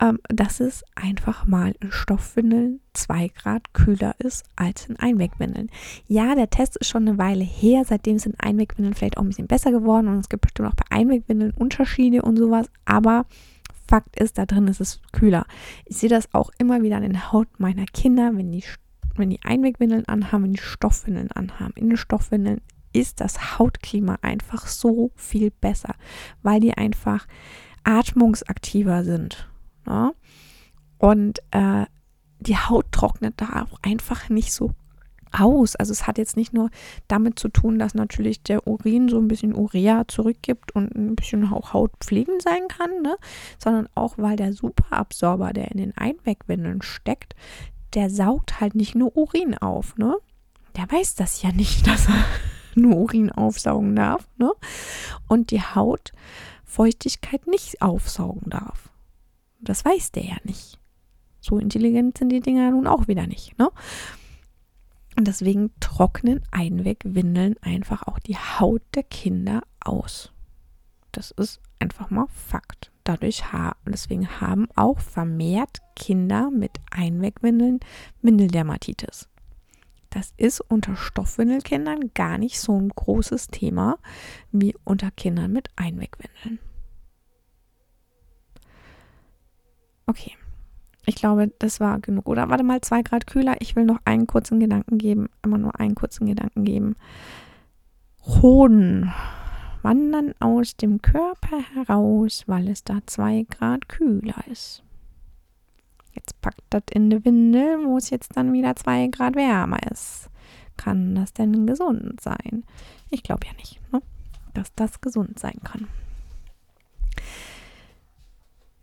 ähm, 0.00 0.18
dass 0.28 0.60
es 0.60 0.84
einfach 0.94 1.46
mal 1.46 1.74
in 1.80 1.90
Stoffwindeln 1.90 2.80
2 2.92 3.28
Grad 3.28 3.72
kühler 3.74 4.14
ist 4.18 4.44
als 4.56 4.86
in 4.86 4.96
Einwegwindeln. 4.96 5.70
Ja, 6.06 6.34
der 6.34 6.50
Test 6.50 6.76
ist 6.76 6.88
schon 6.88 7.08
eine 7.08 7.18
Weile 7.18 7.44
her, 7.44 7.84
seitdem 7.84 8.18
sind 8.18 8.36
Einwegwindeln 8.38 8.94
vielleicht 8.94 9.18
auch 9.18 9.22
ein 9.22 9.28
bisschen 9.28 9.48
besser 9.48 9.72
geworden 9.72 10.08
und 10.08 10.18
es 10.18 10.28
gibt 10.28 10.42
bestimmt 10.42 10.68
auch 10.68 10.74
bei 10.74 10.96
Einwegwindeln 10.96 11.52
Unterschiede 11.52 12.22
und 12.22 12.36
sowas, 12.36 12.70
aber 12.84 13.26
Fakt 13.88 14.20
ist, 14.20 14.36
da 14.36 14.44
drin 14.44 14.68
ist 14.68 14.80
es 14.80 15.00
kühler. 15.12 15.46
Ich 15.86 15.96
sehe 15.96 16.10
das 16.10 16.32
auch 16.34 16.50
immer 16.58 16.82
wieder 16.82 16.96
an 16.96 17.02
den 17.02 17.32
Haut 17.32 17.48
meiner 17.58 17.86
Kinder, 17.86 18.32
wenn 18.34 18.52
die, 18.52 18.62
wenn 19.16 19.30
die 19.30 19.42
Einwegwindeln 19.42 20.06
anhaben, 20.06 20.44
wenn 20.44 20.52
die 20.52 20.60
Stoffwindeln 20.60 21.32
anhaben. 21.32 21.72
In 21.74 21.88
den 21.88 21.96
Stoffwindeln 21.96 22.60
ist 22.92 23.20
das 23.20 23.58
Hautklima 23.58 24.18
einfach 24.20 24.66
so 24.66 25.10
viel 25.16 25.50
besser, 25.50 25.94
weil 26.42 26.60
die 26.60 26.76
einfach 26.76 27.26
atmungsaktiver 27.84 29.04
sind. 29.04 29.48
Ne? 29.88 30.12
Und 30.98 31.40
äh, 31.50 31.86
die 32.40 32.56
Haut 32.56 32.92
trocknet 32.92 33.34
da 33.40 33.66
auch 33.70 33.78
einfach 33.82 34.28
nicht 34.28 34.52
so 34.52 34.72
aus. 35.32 35.76
Also 35.76 35.92
es 35.92 36.06
hat 36.06 36.18
jetzt 36.18 36.36
nicht 36.36 36.52
nur 36.52 36.70
damit 37.06 37.38
zu 37.38 37.48
tun, 37.48 37.78
dass 37.78 37.94
natürlich 37.94 38.42
der 38.42 38.66
Urin 38.66 39.08
so 39.08 39.18
ein 39.18 39.28
bisschen 39.28 39.54
Urea 39.54 40.06
zurückgibt 40.08 40.74
und 40.74 40.94
ein 40.94 41.16
bisschen 41.16 41.52
auch 41.52 41.72
hautpflegend 41.72 42.42
sein 42.42 42.68
kann, 42.68 43.02
ne? 43.02 43.16
sondern 43.58 43.88
auch, 43.94 44.14
weil 44.16 44.36
der 44.36 44.52
Superabsorber, 44.52 45.52
der 45.52 45.70
in 45.70 45.78
den 45.78 45.96
Einwegwindeln 45.96 46.82
steckt, 46.82 47.34
der 47.94 48.10
saugt 48.10 48.60
halt 48.60 48.74
nicht 48.74 48.94
nur 48.94 49.16
Urin 49.16 49.56
auf, 49.56 49.96
ne? 49.96 50.16
Der 50.76 50.90
weiß 50.90 51.14
das 51.14 51.42
ja 51.42 51.52
nicht, 51.52 51.86
dass 51.86 52.06
er 52.06 52.24
nur 52.74 52.96
Urin 52.96 53.32
aufsaugen 53.32 53.96
darf, 53.96 54.28
ne? 54.36 54.52
Und 55.26 55.50
die 55.50 55.62
Hautfeuchtigkeit 55.62 57.46
nicht 57.46 57.80
aufsaugen 57.80 58.50
darf. 58.50 58.87
Das 59.60 59.84
weiß 59.84 60.12
der 60.12 60.24
ja 60.24 60.36
nicht. 60.44 60.78
So 61.40 61.58
intelligent 61.58 62.18
sind 62.18 62.30
die 62.30 62.40
Dinger 62.40 62.70
nun 62.70 62.86
auch 62.86 63.08
wieder 63.08 63.26
nicht, 63.26 63.58
ne? 63.58 63.70
Und 65.16 65.26
deswegen 65.26 65.72
trocknen 65.80 66.42
Einwegwindeln 66.52 67.56
einfach 67.60 68.06
auch 68.06 68.20
die 68.20 68.36
Haut 68.36 68.82
der 68.94 69.02
Kinder 69.02 69.62
aus. 69.80 70.32
Das 71.10 71.32
ist 71.32 71.60
einfach 71.80 72.10
mal 72.10 72.28
Fakt. 72.28 72.92
Dadurch 73.02 73.52
haben, 73.52 73.78
deswegen 73.86 74.40
haben 74.40 74.68
auch 74.76 75.00
vermehrt 75.00 75.78
Kinder 75.96 76.50
mit 76.50 76.72
Einwegwindeln 76.90 77.80
Windeldermatitis. 78.22 79.28
Das 80.10 80.34
ist 80.36 80.60
unter 80.60 80.94
Stoffwindelkindern 80.94 82.12
gar 82.14 82.38
nicht 82.38 82.60
so 82.60 82.78
ein 82.78 82.90
großes 82.90 83.48
Thema 83.48 83.98
wie 84.52 84.74
unter 84.84 85.10
Kindern 85.10 85.52
mit 85.52 85.68
Einwegwindeln. 85.76 86.60
Okay. 90.08 90.32
Ich 91.06 91.14
glaube, 91.14 91.52
das 91.58 91.80
war 91.80 92.00
genug. 92.00 92.28
Oder 92.28 92.48
warte 92.48 92.64
mal, 92.64 92.80
zwei 92.80 93.02
Grad 93.02 93.26
kühler. 93.26 93.56
Ich 93.60 93.76
will 93.76 93.84
noch 93.84 94.00
einen 94.04 94.26
kurzen 94.26 94.58
Gedanken 94.58 94.98
geben. 94.98 95.28
Immer 95.44 95.58
nur 95.58 95.78
einen 95.78 95.94
kurzen 95.94 96.26
Gedanken 96.26 96.64
geben. 96.64 96.96
Hoden 98.24 99.12
wandern 99.82 100.34
aus 100.40 100.76
dem 100.76 101.00
Körper 101.00 101.60
heraus, 101.74 102.44
weil 102.46 102.68
es 102.68 102.84
da 102.84 102.98
zwei 103.06 103.46
Grad 103.48 103.88
kühler 103.88 104.46
ist. 104.50 104.82
Jetzt 106.14 106.40
packt 106.40 106.64
das 106.70 106.82
in 106.90 107.10
die 107.10 107.24
Windel, 107.24 107.84
wo 107.84 107.96
es 107.96 108.10
jetzt 108.10 108.36
dann 108.36 108.52
wieder 108.52 108.74
zwei 108.76 109.06
Grad 109.08 109.36
wärmer 109.36 109.78
ist. 109.90 110.28
Kann 110.76 111.14
das 111.14 111.32
denn 111.32 111.66
gesund 111.66 112.20
sein? 112.20 112.64
Ich 113.10 113.22
glaube 113.22 113.46
ja 113.46 113.52
nicht, 113.54 113.80
ne? 113.92 114.02
dass 114.54 114.74
das 114.74 115.00
gesund 115.00 115.38
sein 115.38 115.60
kann. 115.64 115.86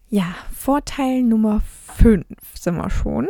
Ja, 0.09 0.35
Vorteil 0.53 1.24
Nummer 1.24 1.62
5 1.95 2.25
sind 2.53 2.77
wir 2.77 2.89
schon, 2.91 3.27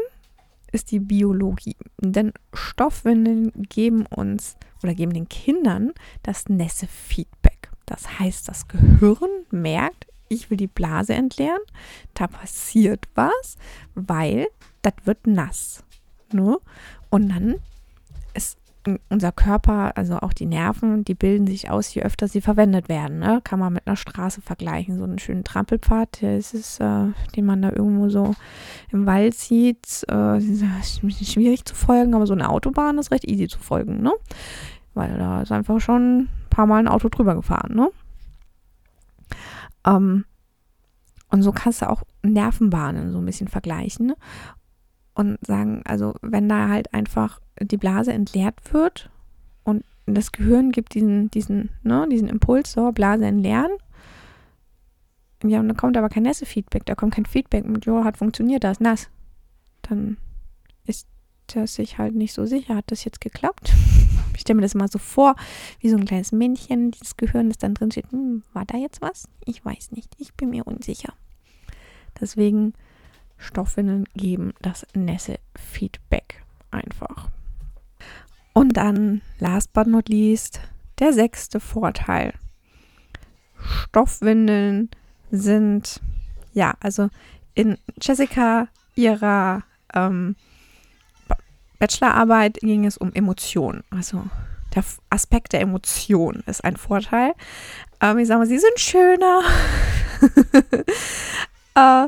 ist 0.74 0.91
die 0.91 1.00
Biologie. 1.00 1.77
Denn 2.00 2.34
Stoffwindeln 2.53 3.51
geben 3.70 4.05
uns 4.05 4.58
oder 4.84 4.94
geben 4.94 5.13
den 5.13 5.29
Kindern 5.29 5.94
das 6.22 6.50
Nässe-Feedback. 6.50 7.70
Das 7.86 8.20
heißt, 8.20 8.50
das 8.50 8.67
Gehirn 8.67 9.29
merkt, 9.51 10.08
ich 10.27 10.50
will 10.50 10.58
die 10.58 10.67
Blase 10.67 11.13
entleeren, 11.13 11.62
da 12.13 12.27
passiert 12.27 13.08
was, 13.15 13.58
weil 13.94 14.48
das 14.82 14.94
wird 15.05 15.27
nass. 15.27 15.84
Ne? 16.34 16.58
Und 17.10 17.29
dann 17.29 17.55
ist 18.34 18.58
unser 19.10 19.32
Körper, 19.32 19.98
also 19.98 20.18
auch 20.20 20.34
die 20.34 20.46
Nerven, 20.46 21.04
die 21.04 21.13
bilden 21.13 21.48
sich 21.48 21.70
aus, 21.70 21.94
je 21.94 22.04
öfter 22.04 22.27
sie 22.27 22.42
verwendet 22.42 22.89
werden. 22.89 23.20
Ne? 23.20 23.42
Kann 23.44 23.60
man 23.60 23.74
mit 23.74 23.88
einer 23.88 23.96
Straße 23.96 24.42
vergleichen. 24.42 24.98
So 24.98 25.04
einen 25.04 25.20
schönen 25.20 25.44
Trampelpfad, 25.44 26.22
der 26.22 26.38
ist 26.38 26.54
es, 26.54 26.80
äh, 26.80 27.08
den 27.36 27.46
man 27.46 27.62
da 27.62 27.70
irgendwo 27.72 28.10
so 28.10 28.36
im 28.92 29.06
Wald 29.06 29.36
sieht. 29.36 30.06
Äh, 30.10 30.38
ist 30.38 30.63
ein 30.63 31.08
bisschen 31.08 31.27
schwierig 31.27 31.65
zu 31.65 31.75
folgen, 31.75 32.13
aber 32.13 32.27
so 32.27 32.34
eine 32.34 32.50
Autobahn 32.50 32.98
ist 32.98 33.12
recht 33.12 33.30
easy 33.30 33.48
zu 33.48 33.60
folgen, 33.60 34.01
ne? 34.01 34.12
Weil 34.94 35.18
da 35.18 35.42
ist 35.42 35.51
einfach 35.51 35.80
schon 35.80 36.20
ein 36.20 36.30
paar 36.50 36.65
Mal 36.65 36.80
ein 36.80 36.88
Auto 36.88 37.10
drüber 37.10 37.36
gefahren, 37.36 37.75
ne? 37.75 37.89
Ähm, 39.86 40.25
und 41.30 41.42
so 41.42 41.51
kannst 41.51 41.82
du 41.82 41.89
auch 41.89 42.04
Nervenbahnen 42.24 43.12
so 43.12 43.18
ein 43.18 43.25
bisschen 43.25 43.48
vergleichen 43.48 44.13
und 45.16 45.38
sagen, 45.46 45.82
also 45.86 46.14
wenn 46.22 46.48
da 46.48 46.70
halt 46.70 46.94
einfach 46.94 47.40
die 47.60 47.78
Blase 47.78 48.14
entleert 48.14 48.74
wird 48.74 49.10
und 49.64 49.84
das 50.06 50.32
Gehirn 50.32 50.72
gibt 50.72 50.94
diesen, 50.94 51.32
diesen, 51.32 51.70
ne, 51.84 52.08
diesen 52.12 52.28
Impuls, 52.28 52.72
so 52.72 52.92
Blase 52.92 53.26
entleeren. 53.26 53.72
Ja, 55.44 55.60
und 55.60 55.68
dann 55.68 55.78
kommt 55.78 55.98
aber 55.98 56.10
kein 56.10 56.24
Nässe-Feedback, 56.24 56.86
da 56.86 56.96
kommt 56.96 57.16
kein 57.16 57.26
Feedback 57.26 57.66
mit, 57.66 57.86
jo, 57.86 58.04
hat 58.04 58.18
funktioniert, 58.18 58.64
da 58.64 58.72
ist 58.72 58.82
nass. 58.82 59.10
Dann 59.84 60.18
ist 60.86 61.08
er 61.54 61.68
sich 61.68 61.98
halt 61.98 62.16
nicht 62.16 62.34
so 62.34 62.46
sicher, 62.46 62.76
hat 62.76 62.92
das 62.92 63.04
jetzt 63.04 63.22
geklappt? 63.22 63.74
Ich 64.36 64.42
stelle 64.42 64.58
mir 64.58 64.64
das 64.64 64.76
mal 64.76 64.90
so 64.90 65.00
vor, 65.00 65.38
wie 65.80 65.90
so 65.90 65.96
ein 65.96 66.04
kleines 66.04 66.34
Männchen, 66.34 66.92
dieses 66.92 67.16
Gehirn, 67.16 67.48
das 67.48 67.58
dann 67.58 67.74
drin 67.74 67.90
steht, 67.90 68.12
hm, 68.12 68.44
war 68.52 68.66
da 68.66 68.78
jetzt 68.78 69.02
was? 69.02 69.30
Ich 69.46 69.64
weiß 69.64 69.92
nicht, 69.92 70.14
ich 70.18 70.34
bin 70.34 70.50
mir 70.50 70.68
unsicher. 70.68 71.14
Deswegen 72.20 72.74
Stoffwindeln 73.46 74.06
geben 74.16 74.54
das 74.62 74.86
Nässe-Feedback 74.94 76.44
einfach. 76.72 77.30
Und 78.54 78.78
dann, 78.78 79.22
last 79.40 79.74
but 79.74 79.88
not 79.88 80.10
least, 80.10 80.60
der 81.00 81.14
sechste 81.14 81.60
Vorteil. 81.60 82.34
Stoffwindeln 83.90 84.90
sind, 85.32 86.02
ja, 86.54 86.74
also 86.80 87.10
in 87.54 87.78
Jessica 88.02 88.68
ihrer 88.96 89.64
ähm, 89.94 90.36
Bachelorarbeit 91.80 92.60
ging 92.62 92.86
es 92.86 92.98
um 92.98 93.14
Emotionen. 93.14 93.84
Also 93.90 94.24
der 94.74 94.84
Aspekt 95.10 95.54
der 95.54 95.62
Emotion 95.62 96.44
ist 96.46 96.64
ein 96.64 96.78
Vorteil. 96.78 97.34
Ähm, 98.02 98.20
ich 98.20 98.28
sage 98.28 98.40
mal, 98.40 98.48
sie 98.48 98.60
sind 98.60 98.80
schöner. 98.80 99.42
äh, 101.75 102.08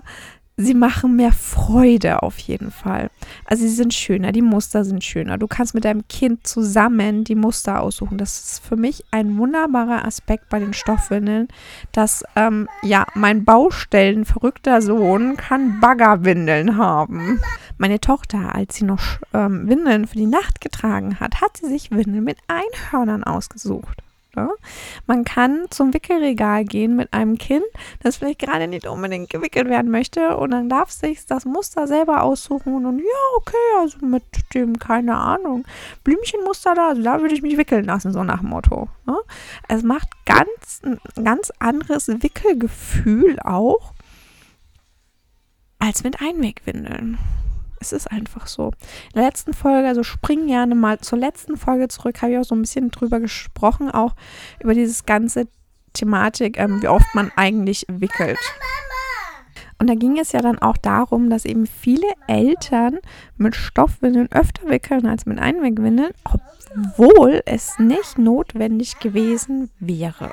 sie 0.60 0.74
machen 0.74 1.16
mehr 1.16 1.32
Freude 1.32 2.24
auf 2.24 2.40
jeden 2.40 2.72
Fall. 2.72 3.12
Also 3.46 3.62
sie 3.62 3.74
sind 3.74 3.94
schöner, 3.94 4.32
die 4.32 4.42
Muster 4.42 4.84
sind 4.84 5.04
schöner. 5.04 5.38
Du 5.38 5.46
kannst 5.46 5.76
mit 5.76 5.86
deinem 5.86 6.08
Kind 6.08 6.48
zusammen 6.48 7.24
die 7.24 7.36
Muster 7.36 7.80
aussuchen. 7.80 8.18
Das 8.18 8.40
ist 8.40 8.66
für 8.66 8.76
mich 8.76 9.06
ein 9.12 9.38
wunderbarer 9.38 10.04
Aspekt 10.04 10.50
bei 10.50 10.58
den 10.58 10.74
Stoffwindeln, 10.74 11.48
dass 11.92 12.24
ähm, 12.36 12.68
ja 12.82 13.06
mein 13.14 13.46
Baustellen 13.46 14.26
verrückter 14.26 14.82
Sohn 14.82 15.38
kann 15.38 15.80
Baggerwindeln 15.80 16.76
haben. 16.76 17.40
Meine 17.78 18.02
Tochter, 18.02 18.56
als 18.56 18.76
sie 18.76 18.86
noch 18.86 19.20
ähm, 19.36 19.70
Windeln 19.70 20.08
für 20.08 20.18
die 20.18 20.26
Nacht 20.26 20.60
getragen 20.60 21.20
hat, 21.20 21.40
hat 21.40 21.58
sie 21.58 21.68
sich 21.68 21.92
Windeln 21.92 22.24
mit 22.24 22.40
Einhörnern 22.48 23.24
ausgesucht. 23.24 24.02
Ne? 24.38 24.50
Man 25.08 25.24
kann 25.24 25.66
zum 25.72 25.96
Wickelregal 25.96 26.64
gehen 26.64 26.96
mit 26.96 27.12
einem 27.12 27.40
Kind, 27.40 27.66
das 28.04 28.18
vielleicht 28.18 28.38
gerade 28.38 28.68
nicht 28.68 28.86
unbedingt 28.86 29.32
gewickelt 29.32 29.68
werden 29.68 29.90
möchte 29.90 30.38
und 30.38 30.52
dann 30.52 30.70
darf 30.70 30.92
sich 30.92 31.26
das 31.26 31.46
Muster 31.46 31.88
selber 31.88 32.22
aussuchen 32.22 32.86
und 32.86 33.00
ja, 33.00 33.36
okay, 33.36 33.56
also 33.80 34.06
mit 34.06 34.24
dem, 34.54 34.78
keine 34.78 35.18
Ahnung, 35.18 35.66
Blümchenmuster 36.04 36.76
da, 36.76 36.90
also 36.90 37.02
da 37.02 37.20
würde 37.22 37.34
ich 37.34 37.42
mich 37.42 37.58
wickeln 37.58 37.86
lassen, 37.86 38.14
so 38.14 38.24
nach 38.24 38.42
dem 38.42 38.50
Motto. 38.50 38.90
Ne? 39.08 39.18
Es 39.68 39.82
macht 39.82 40.10
ganz, 40.26 40.82
ein 40.84 41.00
ganz 41.24 41.52
anderes 41.58 42.08
Wickelgefühl 42.08 43.40
auch 43.44 43.94
als 45.80 46.04
mit 46.04 46.22
Einwegwindeln. 46.22 47.18
Es 47.80 47.92
ist 47.92 48.12
einfach 48.12 48.48
so. 48.48 48.72
In 49.14 49.16
der 49.16 49.24
letzten 49.24 49.54
Folge, 49.54 49.88
also 49.88 50.04
spring 50.04 50.48
gerne 50.48 50.76
mal 50.76 51.00
zur 51.00 51.20
letzten 51.20 51.58
Folge 51.58 51.88
zurück, 51.88 52.22
habe 52.22 52.34
ich 52.34 52.38
auch 52.40 52.44
so 52.44 52.56
ein 52.56 52.62
bisschen 52.62 52.90
drüber 52.90 53.20
gesprochen, 53.20 53.92
auch 53.92 54.16
über 54.60 54.74
dieses 54.74 55.06
ganze 55.06 55.48
Thematik, 55.94 56.60
ähm, 56.60 56.82
wie 56.82 56.88
oft 56.88 57.14
man 57.14 57.32
eigentlich 57.36 57.86
wickelt. 57.90 58.40
Und 59.80 59.88
da 59.88 59.96
ging 59.96 60.18
es 60.18 60.32
ja 60.32 60.42
dann 60.42 60.58
auch 60.60 60.78
darum, 60.78 61.30
dass 61.30 61.46
eben 61.46 61.68
viele 61.68 62.08
Eltern 62.28 62.98
mit 63.38 63.56
Stoffwindeln 63.56 64.32
öfter 64.32 64.68
wickeln 64.70 65.06
als 65.06 65.26
mit 65.28 65.40
Einwegwindeln, 65.40 66.14
obwohl 66.24 67.42
es 67.46 67.78
nicht 67.78 68.18
notwendig 68.18 69.00
gewesen 69.00 69.70
wäre. 69.80 70.32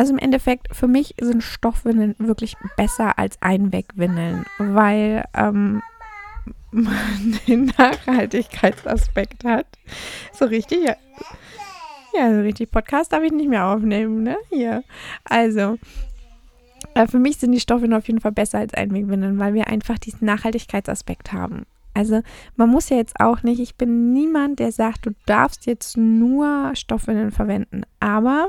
Also 0.00 0.14
im 0.14 0.18
Endeffekt, 0.18 0.74
für 0.74 0.88
mich 0.88 1.14
sind 1.20 1.42
Stoffwindeln 1.42 2.14
wirklich 2.16 2.56
besser 2.74 3.18
als 3.18 3.36
Einwegwindeln, 3.42 4.46
weil 4.56 5.26
ähm, 5.34 5.82
man 6.70 7.38
den 7.46 7.70
Nachhaltigkeitsaspekt 7.76 9.44
hat. 9.44 9.66
So 10.32 10.46
richtig, 10.46 10.86
ja. 10.86 10.96
Ja, 12.14 12.34
so 12.34 12.40
richtig 12.40 12.70
Podcast 12.70 13.12
darf 13.12 13.22
ich 13.22 13.30
nicht 13.30 13.50
mehr 13.50 13.66
aufnehmen, 13.66 14.22
ne? 14.22 14.38
Hier. 14.48 14.84
Also, 15.24 15.76
äh, 16.94 17.06
für 17.06 17.18
mich 17.18 17.36
sind 17.36 17.52
die 17.52 17.60
Stoffwindeln 17.60 18.00
auf 18.00 18.06
jeden 18.06 18.22
Fall 18.22 18.32
besser 18.32 18.56
als 18.56 18.72
Einwegwindeln, 18.72 19.38
weil 19.38 19.52
wir 19.52 19.66
einfach 19.66 19.98
diesen 19.98 20.24
Nachhaltigkeitsaspekt 20.24 21.34
haben. 21.34 21.66
Also 21.92 22.22
man 22.56 22.70
muss 22.70 22.88
ja 22.88 22.96
jetzt 22.96 23.20
auch 23.20 23.42
nicht, 23.42 23.60
ich 23.60 23.74
bin 23.74 24.14
niemand, 24.14 24.60
der 24.60 24.72
sagt, 24.72 25.04
du 25.04 25.10
darfst 25.26 25.66
jetzt 25.66 25.98
nur 25.98 26.70
Stoffwindeln 26.74 27.32
verwenden. 27.32 27.82
Aber 27.98 28.48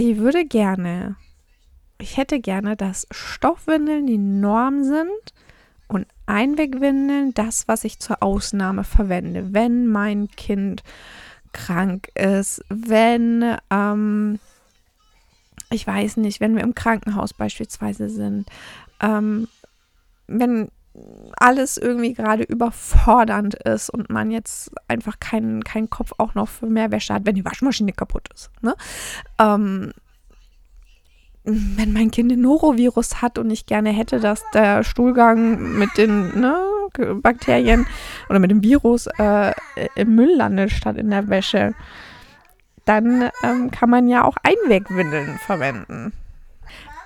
ich 0.00 0.16
würde 0.16 0.46
gerne, 0.46 1.16
ich 1.98 2.16
hätte 2.16 2.40
gerne, 2.40 2.74
dass 2.74 3.06
Stoffwindeln 3.10 4.06
die 4.06 4.16
Norm 4.16 4.82
sind 4.82 5.34
Und 5.88 6.06
Einwegwindeln, 6.24 7.34
das, 7.34 7.68
was 7.68 7.84
ich 7.84 7.98
zur 7.98 8.22
Ausnahme 8.22 8.84
verwende, 8.84 9.52
wenn 9.52 9.88
mein 9.88 10.28
Kind 10.30 10.82
krank 11.52 12.08
ist, 12.14 12.64
wenn, 12.68 13.56
ähm, 13.70 14.38
ich 15.70 15.86
weiß 15.86 16.16
nicht, 16.18 16.40
wenn 16.40 16.54
wir 16.56 16.62
im 16.62 16.74
Krankenhaus 16.74 17.34
beispielsweise 17.34 18.08
sind, 18.08 18.48
ähm, 19.00 19.48
wenn 20.28 20.70
alles 21.36 21.76
irgendwie 21.76 22.14
gerade 22.14 22.42
überfordernd 22.42 23.54
ist 23.54 23.90
und 23.90 24.10
man 24.10 24.30
jetzt 24.30 24.70
einfach 24.88 25.20
keinen 25.20 25.62
keinen 25.62 25.88
Kopf 25.88 26.12
auch 26.18 26.34
noch 26.34 26.48
für 26.48 26.66
mehr 26.66 26.90
Wäsche 26.90 27.14
hat, 27.14 27.26
wenn 27.26 27.36
die 27.36 27.44
Waschmaschine 27.44 27.92
kaputt 27.92 28.28
ist. 28.34 28.50
Ne? 28.60 28.74
Ähm, 29.38 29.92
wenn 31.44 31.92
mein 31.92 32.10
Kind 32.10 32.30
den 32.30 32.42
Norovirus 32.42 33.22
hat 33.22 33.38
und 33.38 33.50
ich 33.50 33.66
gerne 33.66 33.90
hätte, 33.90 34.20
dass 34.20 34.42
der 34.52 34.84
Stuhlgang 34.84 35.78
mit 35.78 35.96
den 35.96 36.38
ne, 36.38 36.58
Bakterien 37.22 37.86
oder 38.28 38.38
mit 38.38 38.50
dem 38.50 38.62
Virus 38.62 39.06
äh, 39.18 39.52
im 39.94 40.14
Müll 40.14 40.36
landet 40.36 40.70
statt 40.70 40.96
in 40.96 41.10
der 41.10 41.28
Wäsche, 41.28 41.74
dann 42.84 43.30
ähm, 43.42 43.70
kann 43.70 43.88
man 43.88 44.08
ja 44.08 44.24
auch 44.24 44.36
Einwegwindeln 44.42 45.38
verwenden. 45.38 46.12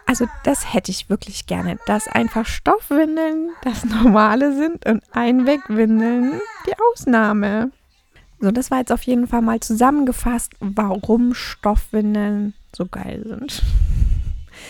Also 0.06 0.26
das 0.44 0.72
hätte 0.74 0.90
ich 0.90 1.08
wirklich 1.08 1.46
gerne, 1.46 1.78
dass 1.86 2.08
einfach 2.08 2.46
Stoffwindeln 2.46 3.50
das 3.62 3.84
Normale 3.84 4.54
sind 4.54 4.86
und 4.86 5.02
Einwegwindeln 5.12 6.40
die 6.66 6.74
Ausnahme. 6.92 7.70
So, 8.40 8.50
das 8.50 8.70
war 8.70 8.78
jetzt 8.78 8.92
auf 8.92 9.02
jeden 9.02 9.26
Fall 9.26 9.40
mal 9.40 9.60
zusammengefasst, 9.60 10.52
warum 10.60 11.34
Stoffwindeln 11.34 12.54
so 12.76 12.86
geil 12.86 13.22
sind. 13.24 13.62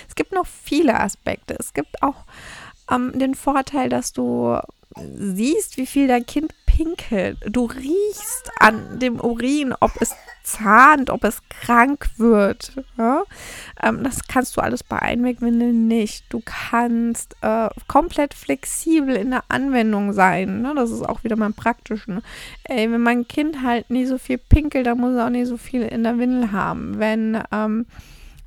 Es 0.09 0.15
gibt 0.15 0.33
noch 0.33 0.47
viele 0.47 1.01
Aspekte. 1.01 1.57
Es 1.59 1.75
gibt 1.75 2.03
auch 2.03 2.25
ähm, 2.91 3.19
den 3.19 3.35
Vorteil, 3.35 3.89
dass 3.89 4.13
du 4.13 4.59
siehst, 4.97 5.77
wie 5.77 5.87
viel 5.87 6.09
dein 6.09 6.27
Kind 6.27 6.53
pinkelt. 6.67 7.39
Du 7.49 7.65
riechst 7.65 8.51
an 8.61 8.99
dem 8.99 9.21
Urin, 9.21 9.75
ob 9.81 9.91
es 10.01 10.15
zahnt, 10.45 11.11
ob 11.11 11.25
es 11.25 11.43
krank 11.49 12.09
wird. 12.17 12.73
Ja? 12.97 13.25
Ähm, 13.83 14.05
das 14.05 14.29
kannst 14.29 14.57
du 14.57 14.61
alles 14.61 14.85
bei 14.85 14.99
Einwegwindeln 15.01 15.89
nicht. 15.89 16.25
Du 16.29 16.41
kannst 16.45 17.37
äh, 17.41 17.69
komplett 17.89 18.35
flexibel 18.35 19.17
in 19.17 19.31
der 19.31 19.45
Anwendung 19.49 20.13
sein. 20.13 20.63
Ne? 20.63 20.75
Das 20.77 20.91
ist 20.91 21.03
auch 21.03 21.25
wieder 21.25 21.37
mein 21.37 21.55
Praktischen. 21.55 22.23
Ey, 22.65 22.91
wenn 22.91 23.03
mein 23.03 23.27
Kind 23.27 23.63
halt 23.63 23.91
nie 23.91 24.07
so 24.07 24.19
viel 24.19 24.39
pinkelt, 24.39 24.87
dann 24.87 24.99
muss 24.99 25.15
es 25.15 25.21
auch 25.21 25.31
nie 25.31 25.45
so 25.45 25.57
viel 25.57 25.83
in 25.83 26.05
der 26.05 26.19
Windel 26.19 26.53
haben. 26.53 26.99
Wenn 26.99 27.43
ähm, 27.51 27.87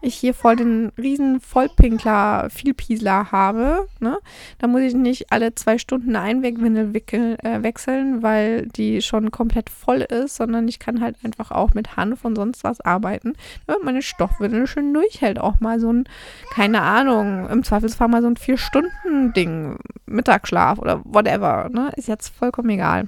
ich 0.08 0.16
hier 0.16 0.34
voll 0.34 0.56
den 0.56 0.92
riesen 0.98 1.40
Vollpinkler, 1.40 2.50
Vielpiesler 2.50 3.32
habe, 3.32 3.88
ne, 4.00 4.18
dann 4.60 4.72
muss 4.72 4.82
ich 4.82 4.94
nicht 4.94 5.32
alle 5.32 5.54
zwei 5.56 5.78
Stunden 5.78 6.16
eine 6.16 6.22
Einwegwindel 6.22 6.94
wickel, 6.94 7.38
äh, 7.44 7.62
wechseln, 7.62 8.24
weil 8.24 8.68
die 8.68 9.02
schon 9.02 9.32
komplett 9.32 9.70
voll 9.70 10.02
ist, 10.02 10.38
sondern 10.38 10.68
ich 10.68 10.80
kann 10.80 11.02
halt 11.02 11.18
einfach 11.24 11.52
auch 11.52 11.74
mit 11.74 11.98
Hanf 11.98 12.26
und 12.26 12.36
sonst 12.36 12.64
was 12.64 12.82
arbeiten, 12.82 13.34
damit 13.68 13.84
meine 13.84 14.02
Stoffwindel 14.02 14.68
schön 14.68 14.94
durchhält. 14.94 15.40
Auch 15.40 15.60
mal 15.60 15.80
so 15.80 15.92
ein, 15.92 16.06
keine 16.52 16.82
Ahnung, 16.82 17.48
im 17.50 17.64
Zweifelsfall 17.64 18.08
mal 18.08 18.22
so 18.22 18.30
ein 18.30 18.38
Vier-Stunden-Ding, 18.38 19.78
Mittagsschlaf 20.06 20.80
oder 20.80 21.02
whatever, 21.04 21.70
ne, 21.72 21.92
ist 21.96 22.08
jetzt 22.08 22.30
vollkommen 22.30 22.70
egal. 22.70 23.08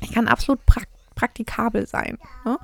Ich 0.00 0.12
kann 0.12 0.28
absolut 0.28 0.64
prak 0.66 0.86
praktikabel 1.14 1.86
sein, 1.86 2.18
ne. 2.44 2.58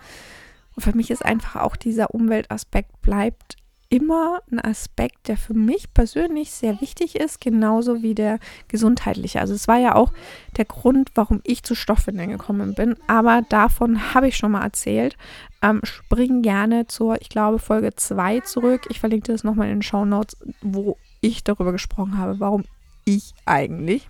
Für 0.81 0.97
mich 0.97 1.11
ist 1.11 1.25
einfach 1.25 1.61
auch 1.61 1.77
dieser 1.77 2.15
Umweltaspekt 2.15 3.03
bleibt 3.03 3.57
immer 3.91 4.41
ein 4.51 4.61
Aspekt, 4.61 5.27
der 5.27 5.37
für 5.37 5.53
mich 5.53 5.93
persönlich 5.93 6.53
sehr 6.53 6.81
wichtig 6.81 7.17
ist, 7.17 7.41
genauso 7.41 8.03
wie 8.03 8.15
der 8.15 8.39
gesundheitliche. 8.69 9.41
Also 9.41 9.53
es 9.53 9.67
war 9.67 9.79
ja 9.79 9.97
auch 9.97 10.13
der 10.57 10.65
Grund, 10.65 11.11
warum 11.17 11.41
ich 11.43 11.65
zu 11.65 11.75
Stoffwindeln 11.75 12.31
gekommen 12.31 12.75
bin, 12.75 12.95
aber 13.09 13.43
davon 13.49 14.15
habe 14.15 14.29
ich 14.29 14.37
schon 14.37 14.53
mal 14.53 14.63
erzählt. 14.63 15.17
Ähm, 15.61 15.81
spring 15.83 16.41
gerne 16.41 16.87
zur, 16.87 17.21
ich 17.21 17.29
glaube, 17.29 17.59
Folge 17.59 17.95
2 17.95 18.41
zurück. 18.41 18.87
Ich 18.91 19.01
verlinke 19.01 19.33
das 19.33 19.43
nochmal 19.43 19.67
in 19.67 19.77
den 19.77 19.83
Show 19.83 20.05
Notes, 20.05 20.37
wo 20.63 20.97
ich 21.21 21.43
darüber 21.43 21.73
gesprochen 21.73 22.17
habe, 22.17 22.39
warum 22.39 22.65
ich 23.05 23.35
eigentlich, 23.45 24.09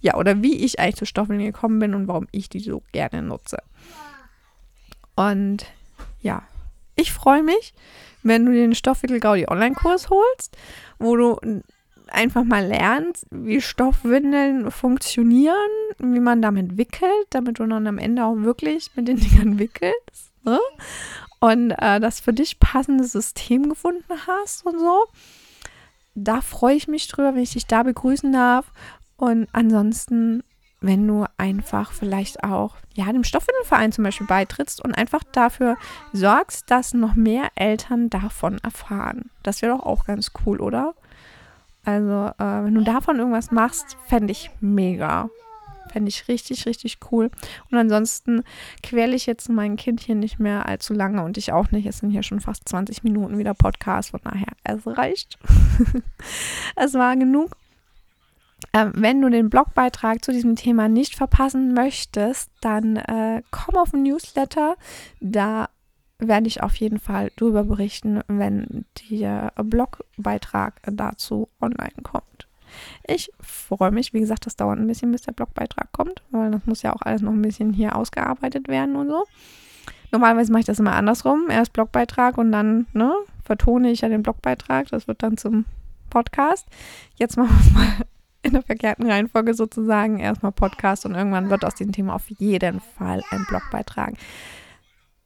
ja, 0.00 0.16
oder 0.16 0.42
wie 0.42 0.64
ich 0.64 0.80
eigentlich 0.80 0.96
zu 0.96 1.06
Stoffwindeln 1.06 1.52
gekommen 1.52 1.78
bin 1.78 1.94
und 1.94 2.08
warum 2.08 2.26
ich 2.32 2.48
die 2.48 2.60
so 2.60 2.82
gerne 2.90 3.22
nutze. 3.22 3.58
Und 5.14 5.64
ja, 6.22 6.42
ich 6.96 7.12
freue 7.12 7.42
mich, 7.42 7.74
wenn 8.22 8.46
du 8.46 8.52
den 8.52 8.74
Stoffwickel 8.74 9.20
Gaudi 9.20 9.46
Online-Kurs 9.48 10.10
holst, 10.10 10.56
wo 10.98 11.16
du 11.16 11.62
einfach 12.08 12.44
mal 12.44 12.66
lernst, 12.66 13.26
wie 13.30 13.60
Stoffwindeln 13.60 14.70
funktionieren, 14.70 15.54
wie 15.98 16.20
man 16.20 16.42
damit 16.42 16.76
wickelt, 16.76 17.26
damit 17.30 17.58
du 17.58 17.66
dann 17.66 17.86
am 17.86 17.98
Ende 17.98 18.24
auch 18.24 18.36
wirklich 18.36 18.90
mit 18.94 19.08
den 19.08 19.16
Dingern 19.20 19.58
wickelst. 19.58 20.32
Ne? 20.44 20.58
Und 21.40 21.72
äh, 21.72 22.00
das 22.00 22.20
für 22.20 22.32
dich 22.32 22.60
passende 22.60 23.04
System 23.04 23.68
gefunden 23.68 24.12
hast 24.26 24.64
und 24.64 24.78
so. 24.78 25.06
Da 26.14 26.40
freue 26.40 26.76
ich 26.76 26.88
mich 26.88 27.08
drüber, 27.08 27.34
wenn 27.34 27.42
ich 27.42 27.54
dich 27.54 27.66
da 27.66 27.82
begrüßen 27.82 28.32
darf. 28.32 28.70
Und 29.16 29.48
ansonsten 29.52 30.42
wenn 30.82 31.06
du 31.06 31.24
einfach 31.38 31.92
vielleicht 31.92 32.44
auch 32.44 32.76
ja 32.94 33.10
dem 33.10 33.24
Stoffwindelverein 33.24 33.92
zum 33.92 34.04
Beispiel 34.04 34.26
beitrittst 34.26 34.84
und 34.84 34.94
einfach 34.94 35.22
dafür 35.32 35.76
sorgst, 36.12 36.70
dass 36.70 36.92
noch 36.92 37.14
mehr 37.14 37.48
Eltern 37.54 38.10
davon 38.10 38.58
erfahren. 38.58 39.30
Das 39.42 39.62
wäre 39.62 39.76
doch 39.76 39.86
auch 39.86 40.04
ganz 40.04 40.32
cool, 40.44 40.60
oder? 40.60 40.94
Also, 41.84 42.30
äh, 42.38 42.64
wenn 42.64 42.74
du 42.74 42.82
davon 42.82 43.18
irgendwas 43.18 43.50
machst, 43.50 43.96
fände 44.06 44.32
ich 44.32 44.50
mega. 44.60 45.30
Fände 45.92 46.08
ich 46.08 46.28
richtig, 46.28 46.64
richtig 46.66 46.98
cool. 47.10 47.30
Und 47.70 47.78
ansonsten 47.78 48.44
quäle 48.82 49.14
ich 49.14 49.26
jetzt 49.26 49.48
mein 49.48 49.76
Kind 49.76 50.00
hier 50.00 50.14
nicht 50.14 50.38
mehr 50.38 50.66
allzu 50.66 50.94
lange 50.94 51.22
und 51.22 51.36
ich 51.36 51.52
auch 51.52 51.70
nicht. 51.70 51.86
Es 51.86 51.98
sind 51.98 52.10
hier 52.10 52.22
schon 52.22 52.40
fast 52.40 52.68
20 52.68 53.02
Minuten 53.02 53.36
wieder 53.36 53.52
Podcast. 53.52 54.10
Von 54.10 54.20
daher, 54.22 54.46
es 54.64 54.86
reicht. 54.86 55.38
es 56.76 56.94
war 56.94 57.16
genug 57.16 57.50
äh, 58.72 58.86
wenn 58.94 59.20
du 59.20 59.28
den 59.28 59.50
Blogbeitrag 59.50 60.24
zu 60.24 60.32
diesem 60.32 60.56
Thema 60.56 60.88
nicht 60.88 61.16
verpassen 61.16 61.74
möchtest, 61.74 62.50
dann 62.60 62.96
äh, 62.96 63.42
komm 63.50 63.76
auf 63.76 63.90
den 63.90 64.04
Newsletter. 64.04 64.76
Da 65.20 65.68
werde 66.18 66.46
ich 66.46 66.62
auf 66.62 66.76
jeden 66.76 66.98
Fall 66.98 67.32
darüber 67.36 67.64
berichten, 67.64 68.20
wenn 68.28 68.84
der 69.10 69.52
Blogbeitrag 69.56 70.80
dazu 70.84 71.48
online 71.60 72.02
kommt. 72.02 72.48
Ich 73.06 73.30
freue 73.40 73.90
mich, 73.90 74.14
wie 74.14 74.20
gesagt, 74.20 74.46
das 74.46 74.56
dauert 74.56 74.78
ein 74.78 74.86
bisschen, 74.86 75.12
bis 75.12 75.22
der 75.22 75.32
Blogbeitrag 75.32 75.92
kommt, 75.92 76.22
weil 76.30 76.50
das 76.50 76.64
muss 76.64 76.82
ja 76.82 76.94
auch 76.94 77.02
alles 77.02 77.20
noch 77.20 77.32
ein 77.32 77.42
bisschen 77.42 77.72
hier 77.72 77.96
ausgearbeitet 77.96 78.68
werden 78.68 78.96
und 78.96 79.08
so. 79.08 79.24
Normalerweise 80.10 80.52
mache 80.52 80.60
ich 80.60 80.66
das 80.66 80.78
immer 80.78 80.94
andersrum. 80.94 81.48
Erst 81.50 81.72
Blogbeitrag 81.72 82.38
und 82.38 82.52
dann 82.52 82.86
ne, 82.92 83.12
vertone 83.44 83.90
ich 83.90 84.02
ja 84.02 84.08
den 84.08 84.22
Blogbeitrag. 84.22 84.88
Das 84.88 85.08
wird 85.08 85.22
dann 85.22 85.36
zum 85.36 85.64
Podcast. 86.10 86.66
Jetzt 87.16 87.36
machen 87.36 87.50
wir 87.50 87.66
es 87.66 87.72
mal 87.72 88.06
in 88.42 88.52
der 88.52 88.62
verkehrten 88.62 89.08
Reihenfolge 89.08 89.54
sozusagen. 89.54 90.18
Erstmal 90.18 90.52
Podcast 90.52 91.06
und 91.06 91.14
irgendwann 91.14 91.50
wird 91.50 91.64
aus 91.64 91.74
diesem 91.74 91.92
Thema 91.92 92.14
auf 92.14 92.28
jeden 92.28 92.80
Fall 92.80 93.22
ein 93.30 93.44
Blogbeitrag. 93.48 94.14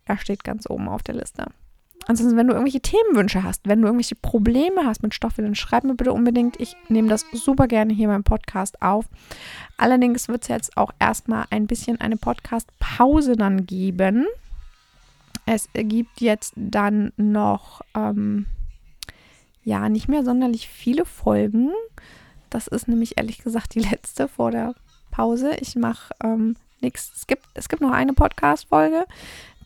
Er 0.05 0.19
steht 0.19 0.45
ganz 0.45 0.69
oben 0.69 0.89
auf 0.89 1.03
der 1.03 1.17
Liste. 1.17 1.47
Ansonsten, 2.09 2.37
wenn 2.37 2.47
du 2.47 2.53
irgendwelche 2.53 2.81
Themenwünsche 2.81 3.43
hast, 3.43 3.67
wenn 3.67 3.81
du 3.81 3.89
irgendwelche 3.89 4.15
Probleme 4.15 4.85
hast 4.85 5.03
mit 5.03 5.13
Stoffwindeln, 5.13 5.57
schreib 5.57 5.83
mir 5.83 5.97
bitte 5.97 6.13
unbedingt. 6.13 6.61
Ich 6.61 6.77
nehme 6.89 7.09
das 7.09 7.25
super 7.33 7.67
gerne 7.67 7.93
hier 7.93 8.07
beim 8.07 8.23
Podcast 8.23 8.81
auf. 8.81 9.07
Allerdings 9.77 10.29
wird 10.29 10.43
es 10.43 10.49
jetzt 10.49 10.77
auch 10.77 10.93
erstmal 11.01 11.47
ein 11.51 11.67
bisschen 11.67 12.01
eine 12.01 12.17
Podcast-Pause 12.17 13.35
dann 13.35 13.67
geben. 13.67 14.27
Es 15.47 15.69
gibt 15.75 16.21
jetzt 16.21 16.53
dann 16.55 17.13
noch, 17.17 17.81
ähm, 17.97 18.47
ja, 19.65 19.89
nicht 19.89 20.07
mehr 20.07 20.25
sonderlich 20.25 20.69
viele 20.69 21.05
Folgen. 21.05 21.73
Das 22.51 22.67
ist 22.67 22.89
nämlich 22.89 23.19
ehrlich 23.19 23.39
gesagt 23.39 23.75
die 23.75 23.81
letzte 23.81 24.29
vor 24.29 24.51
der 24.51 24.75
Pause. 25.11 25.55
Ich 25.61 25.77
mache 25.77 26.15
ähm, 26.23 26.57
nichts. 26.81 27.13
Es 27.17 27.27
gibt, 27.27 27.47
es 27.55 27.69
gibt 27.69 27.83
noch 27.83 27.93
eine 27.93 28.13
Podcast-Folge. 28.13 29.07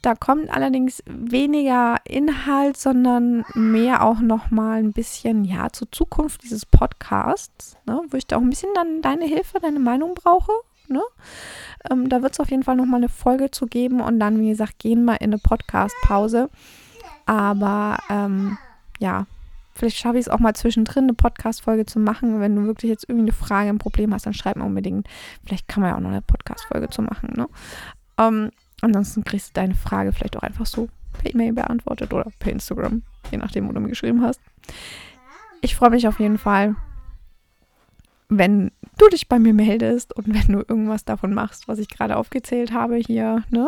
Da 0.03 0.15
kommt 0.15 0.49
allerdings 0.51 1.03
weniger 1.07 1.97
Inhalt, 2.05 2.79
sondern 2.79 3.45
mehr 3.55 4.03
auch 4.03 4.21
noch 4.21 4.51
mal 4.51 4.79
ein 4.79 4.93
bisschen 4.93 5.45
ja 5.45 5.71
zur 5.71 5.93
Zukunft 5.93 6.43
dieses 6.43 6.65
Podcasts, 6.65 7.77
ne, 7.85 8.01
wo 8.09 8.17
ich 8.17 8.27
da 8.27 8.37
auch 8.37 8.41
ein 8.41 8.49
bisschen 8.49 8.73
dann 8.75 9.03
deine 9.03 9.27
Hilfe, 9.27 9.61
deine 9.61 9.79
Meinung 9.79 10.15
brauche. 10.15 10.53
Ne? 10.89 11.03
Ähm, 11.91 12.09
da 12.09 12.23
wird 12.23 12.33
es 12.33 12.41
auf 12.41 12.51
jeden 12.51 12.63
Fall 12.63 12.77
noch 12.77 12.87
mal 12.87 12.97
eine 12.97 13.11
Folge 13.11 13.51
zu 13.51 13.67
geben 13.67 14.01
und 14.01 14.19
dann, 14.19 14.41
wie 14.41 14.49
gesagt, 14.49 14.79
gehen 14.79 15.05
wir 15.05 15.21
in 15.21 15.33
eine 15.33 15.39
Podcast-Pause. 15.39 16.49
Aber 17.27 17.99
ähm, 18.09 18.57
ja, 18.99 19.27
Vielleicht 19.81 19.97
schaffe 19.97 20.19
ich 20.19 20.27
es 20.27 20.29
auch 20.29 20.41
mal 20.41 20.55
zwischendrin, 20.55 21.05
eine 21.05 21.15
Podcast-Folge 21.15 21.87
zu 21.87 21.99
machen. 22.01 22.39
Wenn 22.39 22.55
du 22.55 22.67
wirklich 22.67 22.91
jetzt 22.91 23.09
irgendwie 23.09 23.31
eine 23.31 23.33
Frage, 23.33 23.71
ein 23.71 23.79
Problem 23.79 24.13
hast, 24.13 24.27
dann 24.27 24.35
schreib 24.35 24.57
mir 24.57 24.65
unbedingt. 24.65 25.09
Vielleicht 25.43 25.69
kann 25.69 25.81
man 25.81 25.91
ja 25.91 25.97
auch 25.97 26.01
noch 26.01 26.11
eine 26.11 26.21
Podcast-Folge 26.21 26.91
zu 26.91 27.01
machen. 27.01 27.33
Ne? 27.35 27.49
Ähm, 28.19 28.51
ansonsten 28.83 29.25
kriegst 29.25 29.49
du 29.49 29.53
deine 29.55 29.75
Frage 29.75 30.13
vielleicht 30.13 30.37
auch 30.37 30.43
einfach 30.43 30.67
so 30.67 30.91
per 31.15 31.33
E-Mail 31.33 31.55
beantwortet 31.55 32.13
oder 32.13 32.27
per 32.39 32.53
Instagram, 32.53 33.01
je 33.31 33.39
nachdem, 33.39 33.71
wo 33.71 33.73
du 33.73 33.81
mir 33.81 33.89
geschrieben 33.89 34.21
hast. 34.21 34.43
Ich 35.63 35.75
freue 35.75 35.89
mich 35.89 36.07
auf 36.07 36.21
jeden 36.21 36.37
Fall. 36.37 36.77
wenn 38.29 38.71
du 38.99 39.09
dich 39.09 39.29
bei 39.29 39.39
mir 39.39 39.55
meldest 39.55 40.15
und 40.15 40.29
wenn 40.29 40.57
du 40.57 40.59
irgendwas 40.59 41.07
davon 41.07 41.33
machst, 41.33 41.69
was 41.69 41.79
ich 41.79 41.89
gerade 41.89 42.17
aufgezählt 42.17 42.73
habe, 42.73 42.97
hier, 42.97 43.45
ne, 43.49 43.67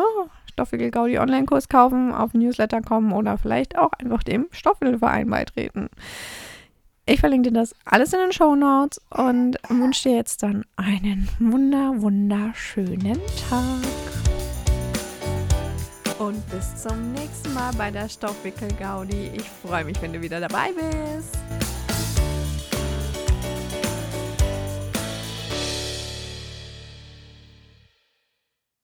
Stoffwickel 0.53 0.91
Gaudi 0.91 1.17
Online-Kurs 1.17 1.67
kaufen, 1.67 2.13
auf 2.13 2.33
Newsletter 2.33 2.81
kommen 2.81 3.11
oder 3.11 3.37
vielleicht 3.37 3.77
auch 3.77 3.91
einfach 3.93 4.23
dem 4.23 4.47
Stoffwickelverein 4.51 5.29
beitreten. 5.29 5.89
Ich 7.05 7.19
verlinke 7.19 7.51
dir 7.51 7.59
das 7.59 7.75
alles 7.83 8.13
in 8.13 8.19
den 8.19 8.31
Show 8.31 8.55
Notes 8.55 9.01
und 9.09 9.57
wünsche 9.67 10.09
dir 10.09 10.15
jetzt 10.15 10.43
dann 10.43 10.63
einen 10.77 11.27
wunder, 11.39 12.01
wunderschönen 12.01 13.19
Tag. 13.49 13.81
Und 16.19 16.49
bis 16.51 16.83
zum 16.83 17.11
nächsten 17.11 17.53
Mal 17.53 17.73
bei 17.77 17.91
der 17.91 18.07
Stoffwickel 18.07 18.69
Gaudi. 18.79 19.31
Ich 19.35 19.49
freue 19.67 19.83
mich, 19.83 20.01
wenn 20.01 20.13
du 20.13 20.21
wieder 20.21 20.39
dabei 20.39 20.69
bist. 20.71 21.62